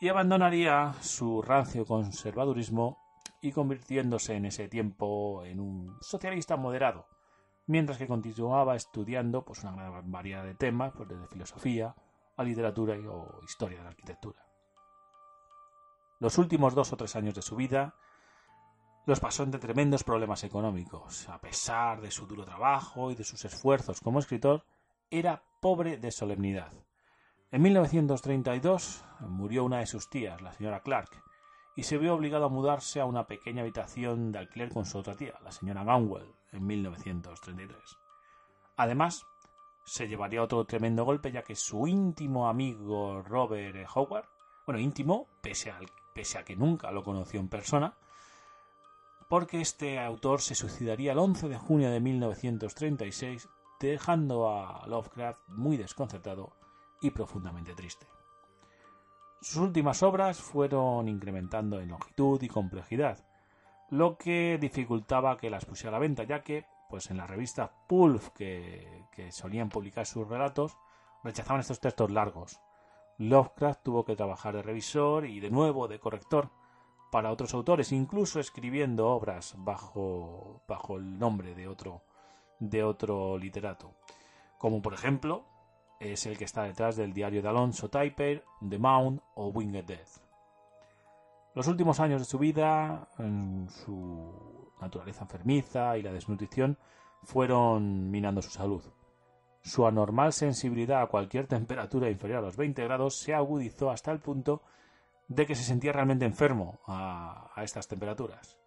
y 0.00 0.08
abandonaría 0.08 0.94
su 1.00 1.42
rancio 1.42 1.84
conservadurismo 1.86 2.98
y 3.40 3.52
convirtiéndose 3.52 4.34
en 4.34 4.46
ese 4.46 4.68
tiempo 4.68 5.44
en 5.44 5.60
un 5.60 5.96
socialista 6.00 6.56
moderado, 6.56 7.06
mientras 7.66 7.98
que 7.98 8.06
continuaba 8.06 8.76
estudiando 8.76 9.44
pues, 9.44 9.62
una 9.64 9.72
gran 9.72 10.10
variedad 10.10 10.44
de 10.44 10.54
temas, 10.54 10.92
pues, 10.96 11.08
desde 11.08 11.26
filosofía 11.28 11.94
a 12.36 12.44
literatura 12.44 12.94
o 13.10 13.40
historia 13.42 13.78
de 13.78 13.84
la 13.84 13.90
arquitectura. 13.90 14.46
Los 16.18 16.38
últimos 16.38 16.74
dos 16.74 16.92
o 16.92 16.96
tres 16.96 17.14
años 17.16 17.34
de 17.34 17.42
su 17.42 17.56
vida 17.56 17.94
los 19.06 19.20
pasó 19.20 19.44
entre 19.44 19.60
tremendos 19.60 20.02
problemas 20.02 20.42
económicos. 20.44 21.28
A 21.28 21.38
pesar 21.40 22.00
de 22.00 22.10
su 22.10 22.26
duro 22.26 22.44
trabajo 22.44 23.10
y 23.10 23.14
de 23.14 23.24
sus 23.24 23.44
esfuerzos 23.44 24.00
como 24.00 24.18
escritor, 24.18 24.64
era 25.10 25.42
pobre 25.66 25.96
de 25.96 26.12
solemnidad. 26.12 26.72
En 27.50 27.60
1932 27.60 29.04
murió 29.22 29.64
una 29.64 29.80
de 29.80 29.86
sus 29.86 30.08
tías, 30.08 30.40
la 30.40 30.52
señora 30.52 30.78
Clark, 30.78 31.10
y 31.74 31.82
se 31.82 31.98
vio 31.98 32.14
obligado 32.14 32.44
a 32.44 32.48
mudarse 32.48 33.00
a 33.00 33.04
una 33.04 33.26
pequeña 33.26 33.62
habitación 33.62 34.30
de 34.30 34.38
alquiler 34.38 34.68
con 34.68 34.86
su 34.86 34.96
otra 34.96 35.16
tía, 35.16 35.34
la 35.42 35.50
señora 35.50 35.82
Gaunwell, 35.82 36.32
en 36.52 36.64
1933. 36.64 37.80
Además, 38.76 39.26
se 39.84 40.06
llevaría 40.06 40.40
otro 40.40 40.64
tremendo 40.66 41.04
golpe 41.04 41.32
ya 41.32 41.42
que 41.42 41.56
su 41.56 41.88
íntimo 41.88 42.48
amigo 42.48 43.22
Robert 43.22 43.88
Howard 43.92 44.28
Bueno, 44.66 44.78
íntimo, 44.78 45.26
pese, 45.42 45.72
pese 46.14 46.38
a 46.38 46.44
que 46.44 46.54
nunca 46.54 46.92
lo 46.92 47.02
conoció 47.02 47.40
en 47.40 47.48
persona, 47.48 47.96
porque 49.28 49.60
este 49.60 49.98
autor 49.98 50.42
se 50.42 50.54
suicidaría 50.54 51.10
el 51.10 51.18
11 51.18 51.48
de 51.48 51.58
junio 51.58 51.90
de 51.90 51.98
1936, 51.98 53.48
dejando 53.80 54.50
a 54.50 54.86
Lovecraft 54.86 55.40
muy 55.48 55.76
desconcertado 55.76 56.52
y 57.00 57.10
profundamente 57.10 57.74
triste. 57.74 58.06
Sus 59.40 59.58
últimas 59.58 60.02
obras 60.02 60.40
fueron 60.40 61.08
incrementando 61.08 61.80
en 61.80 61.90
longitud 61.90 62.42
y 62.42 62.48
complejidad, 62.48 63.24
lo 63.90 64.16
que 64.16 64.58
dificultaba 64.60 65.36
que 65.36 65.50
las 65.50 65.64
pusiera 65.64 65.90
a 65.90 65.92
la 65.92 65.98
venta, 65.98 66.24
ya 66.24 66.42
que 66.42 66.64
pues 66.88 67.10
en 67.10 67.16
la 67.16 67.26
revista 67.26 67.72
Pulp 67.88 68.22
que, 68.34 69.04
que 69.12 69.32
solían 69.32 69.68
publicar 69.68 70.06
sus 70.06 70.26
relatos 70.26 70.76
rechazaban 71.22 71.60
estos 71.60 71.80
textos 71.80 72.10
largos. 72.10 72.60
Lovecraft 73.18 73.82
tuvo 73.82 74.04
que 74.04 74.16
trabajar 74.16 74.54
de 74.54 74.62
revisor 74.62 75.26
y 75.26 75.40
de 75.40 75.50
nuevo 75.50 75.88
de 75.88 75.98
corrector 75.98 76.50
para 77.10 77.30
otros 77.30 77.54
autores, 77.54 77.92
incluso 77.92 78.40
escribiendo 78.40 79.08
obras 79.08 79.54
bajo, 79.58 80.62
bajo 80.68 80.96
el 80.96 81.18
nombre 81.18 81.54
de 81.54 81.68
otro, 81.68 82.02
de 82.58 82.82
otro 82.82 83.38
literato, 83.38 83.94
como 84.58 84.82
por 84.82 84.94
ejemplo 84.94 85.44
es 86.00 86.26
el 86.26 86.36
que 86.36 86.44
está 86.44 86.64
detrás 86.64 86.96
del 86.96 87.12
diario 87.12 87.42
de 87.42 87.48
Alonso 87.48 87.88
Typer, 87.88 88.44
The 88.68 88.78
Mound 88.78 89.20
o 89.34 89.48
Winged 89.48 89.84
Death. 89.84 90.20
Los 91.54 91.68
últimos 91.68 92.00
años 92.00 92.20
de 92.20 92.26
su 92.26 92.38
vida, 92.38 93.08
su 93.84 94.72
naturaleza 94.80 95.22
enfermiza 95.22 95.96
y 95.96 96.02
la 96.02 96.12
desnutrición, 96.12 96.76
fueron 97.22 98.10
minando 98.10 98.42
su 98.42 98.50
salud. 98.50 98.82
Su 99.62 99.86
anormal 99.86 100.34
sensibilidad 100.34 101.00
a 101.00 101.06
cualquier 101.06 101.46
temperatura 101.46 102.10
inferior 102.10 102.40
a 102.40 102.42
los 102.42 102.56
20 102.56 102.84
grados 102.84 103.16
se 103.16 103.34
agudizó 103.34 103.90
hasta 103.90 104.12
el 104.12 104.20
punto 104.20 104.62
de 105.28 105.46
que 105.46 105.54
se 105.54 105.64
sentía 105.64 105.92
realmente 105.92 106.26
enfermo 106.26 106.78
a 106.86 107.50
estas 107.62 107.88
temperaturas. 107.88 108.58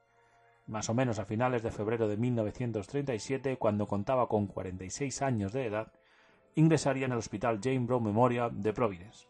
Más 0.70 0.88
o 0.88 0.94
menos 0.94 1.18
a 1.18 1.26
finales 1.26 1.64
de 1.64 1.72
febrero 1.72 2.08
de 2.08 2.16
1937, 2.16 3.58
cuando 3.58 3.88
contaba 3.88 4.28
con 4.28 4.46
46 4.46 5.24
años 5.24 5.52
de 5.52 5.66
edad, 5.66 5.92
ingresaría 6.54 7.08
en 7.08 7.12
el 7.12 7.18
Hospital 7.18 7.60
Jane 7.60 7.88
Brown 7.88 8.04
Memorial 8.04 8.62
de 8.62 8.72
Providence. 8.72 9.26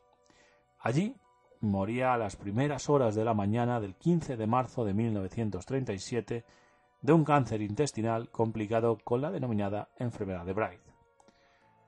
Allí 0.80 1.15
moría 1.62 2.13
a 2.13 2.17
las 2.17 2.36
primeras 2.36 2.89
horas 2.89 3.15
de 3.15 3.23
la 3.23 3.34
mañana 3.34 3.80
del 3.80 3.95
15 3.95 4.36
de 4.36 4.47
marzo 4.47 4.84
de 4.84 4.93
1937 4.93 6.43
de 7.02 7.13
un 7.13 7.23
cáncer 7.23 7.62
intestinal 7.62 8.30
complicado 8.32 8.97
con 9.02 9.21
la 9.21 9.32
denominada 9.32 9.88
enfermedad 9.97 10.45
de 10.45 10.52
Bright. 10.52 10.82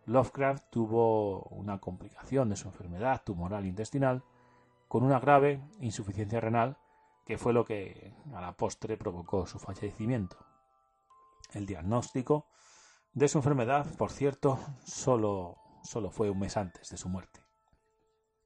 Lovecraft 0.05 0.63
tuvo 0.69 1.41
una 1.49 1.77
complicación 1.79 2.47
de 2.47 2.55
su 2.55 2.69
enfermedad 2.69 3.21
tumoral 3.25 3.65
intestinal 3.65 4.23
con 4.87 5.03
una 5.03 5.19
grave 5.19 5.59
insuficiencia 5.81 6.39
renal 6.39 6.77
que 7.25 7.38
fue 7.38 7.53
lo 7.53 7.65
que 7.65 8.13
a 8.34 8.41
la 8.41 8.53
postre 8.53 8.97
provocó 8.97 9.45
su 9.45 9.60
fallecimiento. 9.60 10.38
El 11.53 11.65
diagnóstico 11.65 12.47
de 13.13 13.27
su 13.27 13.38
enfermedad, 13.38 13.86
por 13.97 14.12
cierto, 14.12 14.60
solo, 14.86 15.57
solo 15.84 16.12
fue 16.12 16.29
un 16.29 16.39
mes 16.39 16.57
antes 16.57 16.89
de 16.89 16.97
su 16.97 17.10
muerte. 17.10 17.41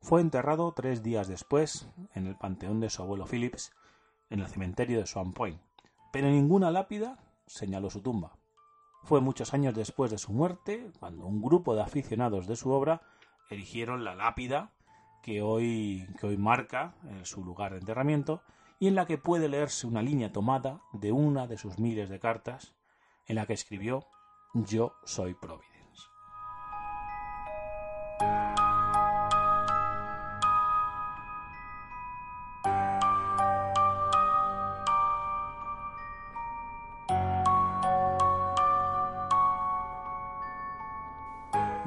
Fue 0.02 0.22
enterrado 0.22 0.74
tres 0.74 1.02
días 1.02 1.28
después 1.28 1.88
en 2.14 2.28
el 2.28 2.36
panteón 2.36 2.80
de 2.80 2.90
su 2.90 3.02
abuelo 3.02 3.26
Phillips, 3.26 3.72
en 4.30 4.40
el 4.40 4.48
cementerio 4.48 5.00
de 5.00 5.08
Swan 5.08 5.34
Point, 5.34 5.62
pero 6.12 6.28
ninguna 6.28 6.72
lápida 6.72 7.20
señaló 7.48 7.90
su 7.90 8.02
tumba. 8.02 8.38
Fue 9.04 9.22
muchos 9.22 9.54
años 9.54 9.76
después 9.76 10.10
de 10.10 10.18
su 10.18 10.34
muerte 10.34 10.92
cuando 11.00 11.26
un 11.26 11.42
grupo 11.42 11.76
de 11.76 11.84
aficionados 11.84 12.48
de 12.48 12.56
su 12.56 12.72
obra 12.72 13.02
erigieron 13.50 14.04
la 14.04 14.16
lápida 14.16 14.72
que 15.22 15.42
hoy, 15.42 16.08
que 16.20 16.28
hoy 16.28 16.38
marca 16.38 16.96
su 17.24 17.44
lugar 17.44 17.74
de 17.74 17.80
enterramiento 17.80 18.42
y 18.80 18.88
en 18.88 18.96
la 18.96 19.06
que 19.06 19.18
puede 19.18 19.50
leerse 19.50 19.88
una 19.88 20.02
línea 20.02 20.32
tomada 20.32 20.82
de 20.94 21.12
una 21.12 21.48
de 21.48 21.58
sus 21.58 21.80
miles 21.80 22.10
de 22.10 22.20
cartas 22.20 22.76
en 23.28 23.36
la 23.36 23.46
que 23.46 23.54
escribió 23.54 24.06
Yo 24.54 24.94
soy 25.06 25.34
Providence. 25.34 25.76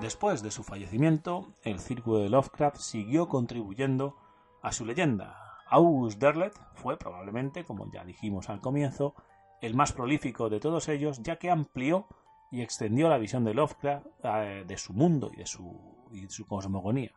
Después 0.01 0.43
de 0.43 0.51
su 0.51 0.63
fallecimiento, 0.63 1.53
el 1.65 1.81
círculo 1.81 2.19
de 2.19 2.31
Lovecraft 2.31 2.79
siguió 2.79 3.29
contribuyendo 3.29 4.17
a 4.63 4.73
su 4.73 4.87
leyenda. 4.87 5.48
August 5.71 6.19
Derlet 6.19 6.59
fue 6.75 6.97
probablemente, 6.97 7.65
como 7.65 7.91
ya 7.91 8.05
dijimos 8.05 8.49
al 8.49 8.61
comienzo, 8.61 9.15
el 9.61 9.75
más 9.75 9.93
prolífico 9.93 10.49
de 10.49 10.61
todos 10.61 10.89
ellos, 10.89 11.23
ya 11.23 11.37
que 11.37 11.51
amplió 11.51 12.07
y 12.51 12.63
extendió 12.63 13.09
la 13.09 13.19
visión 13.19 13.45
de 13.45 13.55
Lovecraft 13.55 14.07
eh, 14.23 14.65
de 14.67 14.79
su 14.79 14.93
mundo 14.93 15.31
y 15.33 15.37
de 15.37 15.47
su, 15.47 16.47
cosmogonía. 16.47 17.13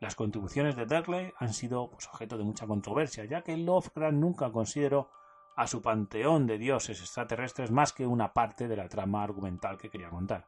Las 0.00 0.14
contribuciones 0.14 0.76
de 0.76 0.86
Derlet 0.86 1.34
han 1.38 1.52
sido 1.52 1.90
pues, 1.90 2.08
objeto 2.08 2.38
de 2.38 2.44
mucha 2.44 2.66
controversia, 2.66 3.24
ya 3.24 3.42
que 3.42 3.56
Lovecraft 3.56 4.14
nunca 4.14 4.50
consideró 4.52 5.10
a 5.56 5.66
su 5.66 5.82
panteón 5.82 6.46
de 6.46 6.58
dioses 6.58 7.00
extraterrestres 7.00 7.70
más 7.70 7.92
que 7.92 8.06
una 8.06 8.32
parte 8.32 8.68
de 8.68 8.76
la 8.76 8.88
trama 8.88 9.22
argumental 9.22 9.76
que 9.78 9.90
quería 9.90 10.10
contar. 10.10 10.46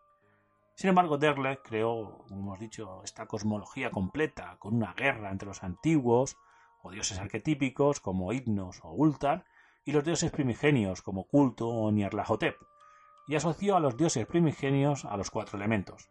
Sin 0.74 0.90
embargo, 0.90 1.18
Derle 1.18 1.60
creó, 1.62 2.24
como 2.28 2.40
hemos 2.40 2.58
dicho, 2.58 3.02
esta 3.04 3.26
cosmología 3.26 3.90
completa, 3.90 4.56
con 4.58 4.74
una 4.74 4.92
guerra 4.94 5.30
entre 5.30 5.46
los 5.46 5.62
antiguos 5.62 6.36
o 6.84 6.90
dioses 6.90 7.18
arquetípicos 7.18 7.98
como 7.98 8.32
Hipnos 8.32 8.78
o 8.84 8.92
Ultar 8.92 9.46
y 9.84 9.92
los 9.92 10.04
dioses 10.04 10.30
primigenios 10.30 11.02
como 11.02 11.26
Culto 11.26 11.68
o 11.68 11.90
Nyarlathotep, 11.90 12.56
y 13.26 13.34
asoció 13.34 13.76
a 13.76 13.80
los 13.80 13.96
dioses 13.96 14.26
primigenios 14.26 15.04
a 15.04 15.16
los 15.16 15.30
cuatro 15.30 15.58
elementos. 15.58 16.10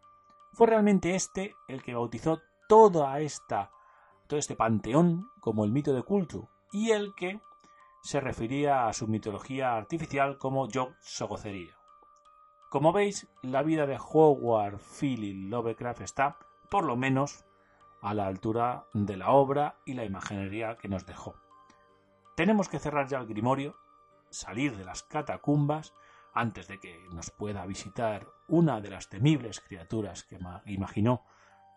Fue 0.52 0.68
realmente 0.68 1.16
este 1.16 1.56
el 1.68 1.82
que 1.84 1.94
bautizó 1.94 2.42
toda 2.68 3.20
esta, 3.20 3.72
todo 4.28 4.40
este 4.40 4.56
panteón 4.56 5.30
como 5.40 5.64
el 5.64 5.72
mito 5.72 5.94
de 5.94 6.04
Culto, 6.04 6.50
y 6.72 6.92
el 6.92 7.14
que 7.16 7.40
se 8.02 8.20
refería 8.20 8.88
a 8.88 8.94
su 8.94 9.08
mitología 9.08 9.76
artificial 9.76 10.38
como 10.38 10.68
Yog 10.68 10.96
Sogotheria. 11.02 11.78
Como 12.70 12.92
veis, 12.92 13.28
la 13.44 13.62
vida 13.62 13.86
de 13.86 13.98
Howard 13.98 14.80
Philip 14.80 15.50
Lovecraft 15.52 16.02
está, 16.02 16.38
por 16.72 16.84
lo 16.84 16.96
menos, 16.96 17.46
a 18.04 18.14
la 18.14 18.28
altura 18.28 18.86
de 18.94 19.16
la 19.16 19.32
obra 19.32 19.78
y 19.86 19.94
la 19.94 20.04
imaginería 20.04 20.78
que 20.78 20.90
nos 20.90 21.06
dejó. 21.06 21.36
Tenemos 22.36 22.68
que 22.68 22.80
cerrar 22.80 23.08
ya 23.08 23.18
el 23.18 23.28
grimorio, 23.28 23.78
salir 24.30 24.76
de 24.76 24.84
las 24.84 25.04
catacumbas 25.04 25.94
antes 26.34 26.68
de 26.68 26.80
que 26.80 27.00
nos 27.14 27.32
pueda 27.32 27.66
visitar 27.66 28.28
una 28.50 28.82
de 28.82 28.90
las 28.90 29.08
temibles 29.08 29.62
criaturas 29.62 30.24
que 30.24 30.38
imaginó 30.66 31.24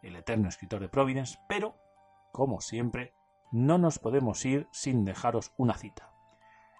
el 0.02 0.16
eterno 0.16 0.48
escritor 0.48 0.80
de 0.80 0.88
Providence, 0.88 1.38
pero, 1.48 1.76
como 2.32 2.60
siempre, 2.60 3.14
no 3.52 3.78
nos 3.78 4.00
podemos 4.00 4.44
ir 4.44 4.66
sin 4.72 5.04
dejaros 5.04 5.52
una 5.56 5.74
cita. 5.74 6.10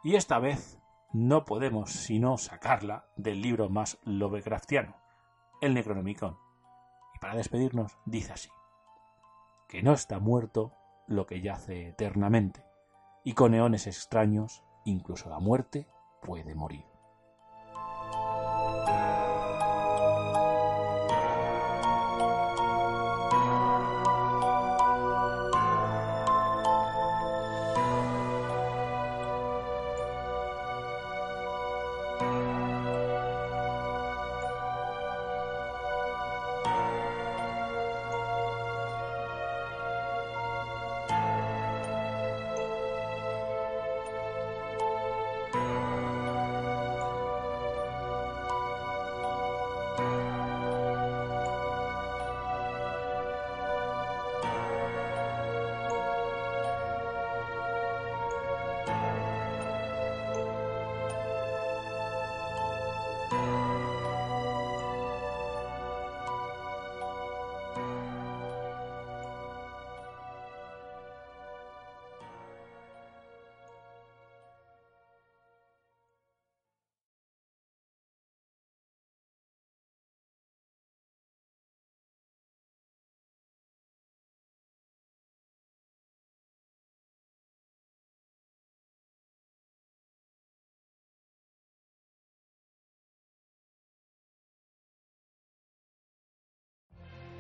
Y 0.03 0.17
esta 0.17 0.41
vez 0.41 0.81
no 1.13 1.45
podemos 1.45 1.91
sino 1.91 2.37
sacarla 2.37 3.07
del 3.17 3.43
libro 3.43 3.69
más 3.69 3.99
Lovecraftiano, 4.03 4.97
el 5.61 5.75
Necronomicon. 5.75 6.37
Y 7.15 7.19
para 7.21 7.37
despedirnos 7.37 7.97
dice 8.07 8.33
así, 8.33 8.51
que 9.69 9.83
no 9.83 9.93
está 9.93 10.19
muerto 10.19 10.73
lo 11.07 11.27
que 11.27 11.41
yace 11.41 11.89
eternamente, 11.89 12.65
y 13.25 13.35
con 13.35 13.55
eones 13.55 13.87
extraños 13.87 14.63
incluso 14.85 15.29
la 15.29 15.39
muerte 15.39 15.87
puede 16.23 16.55
morir. 16.55 16.85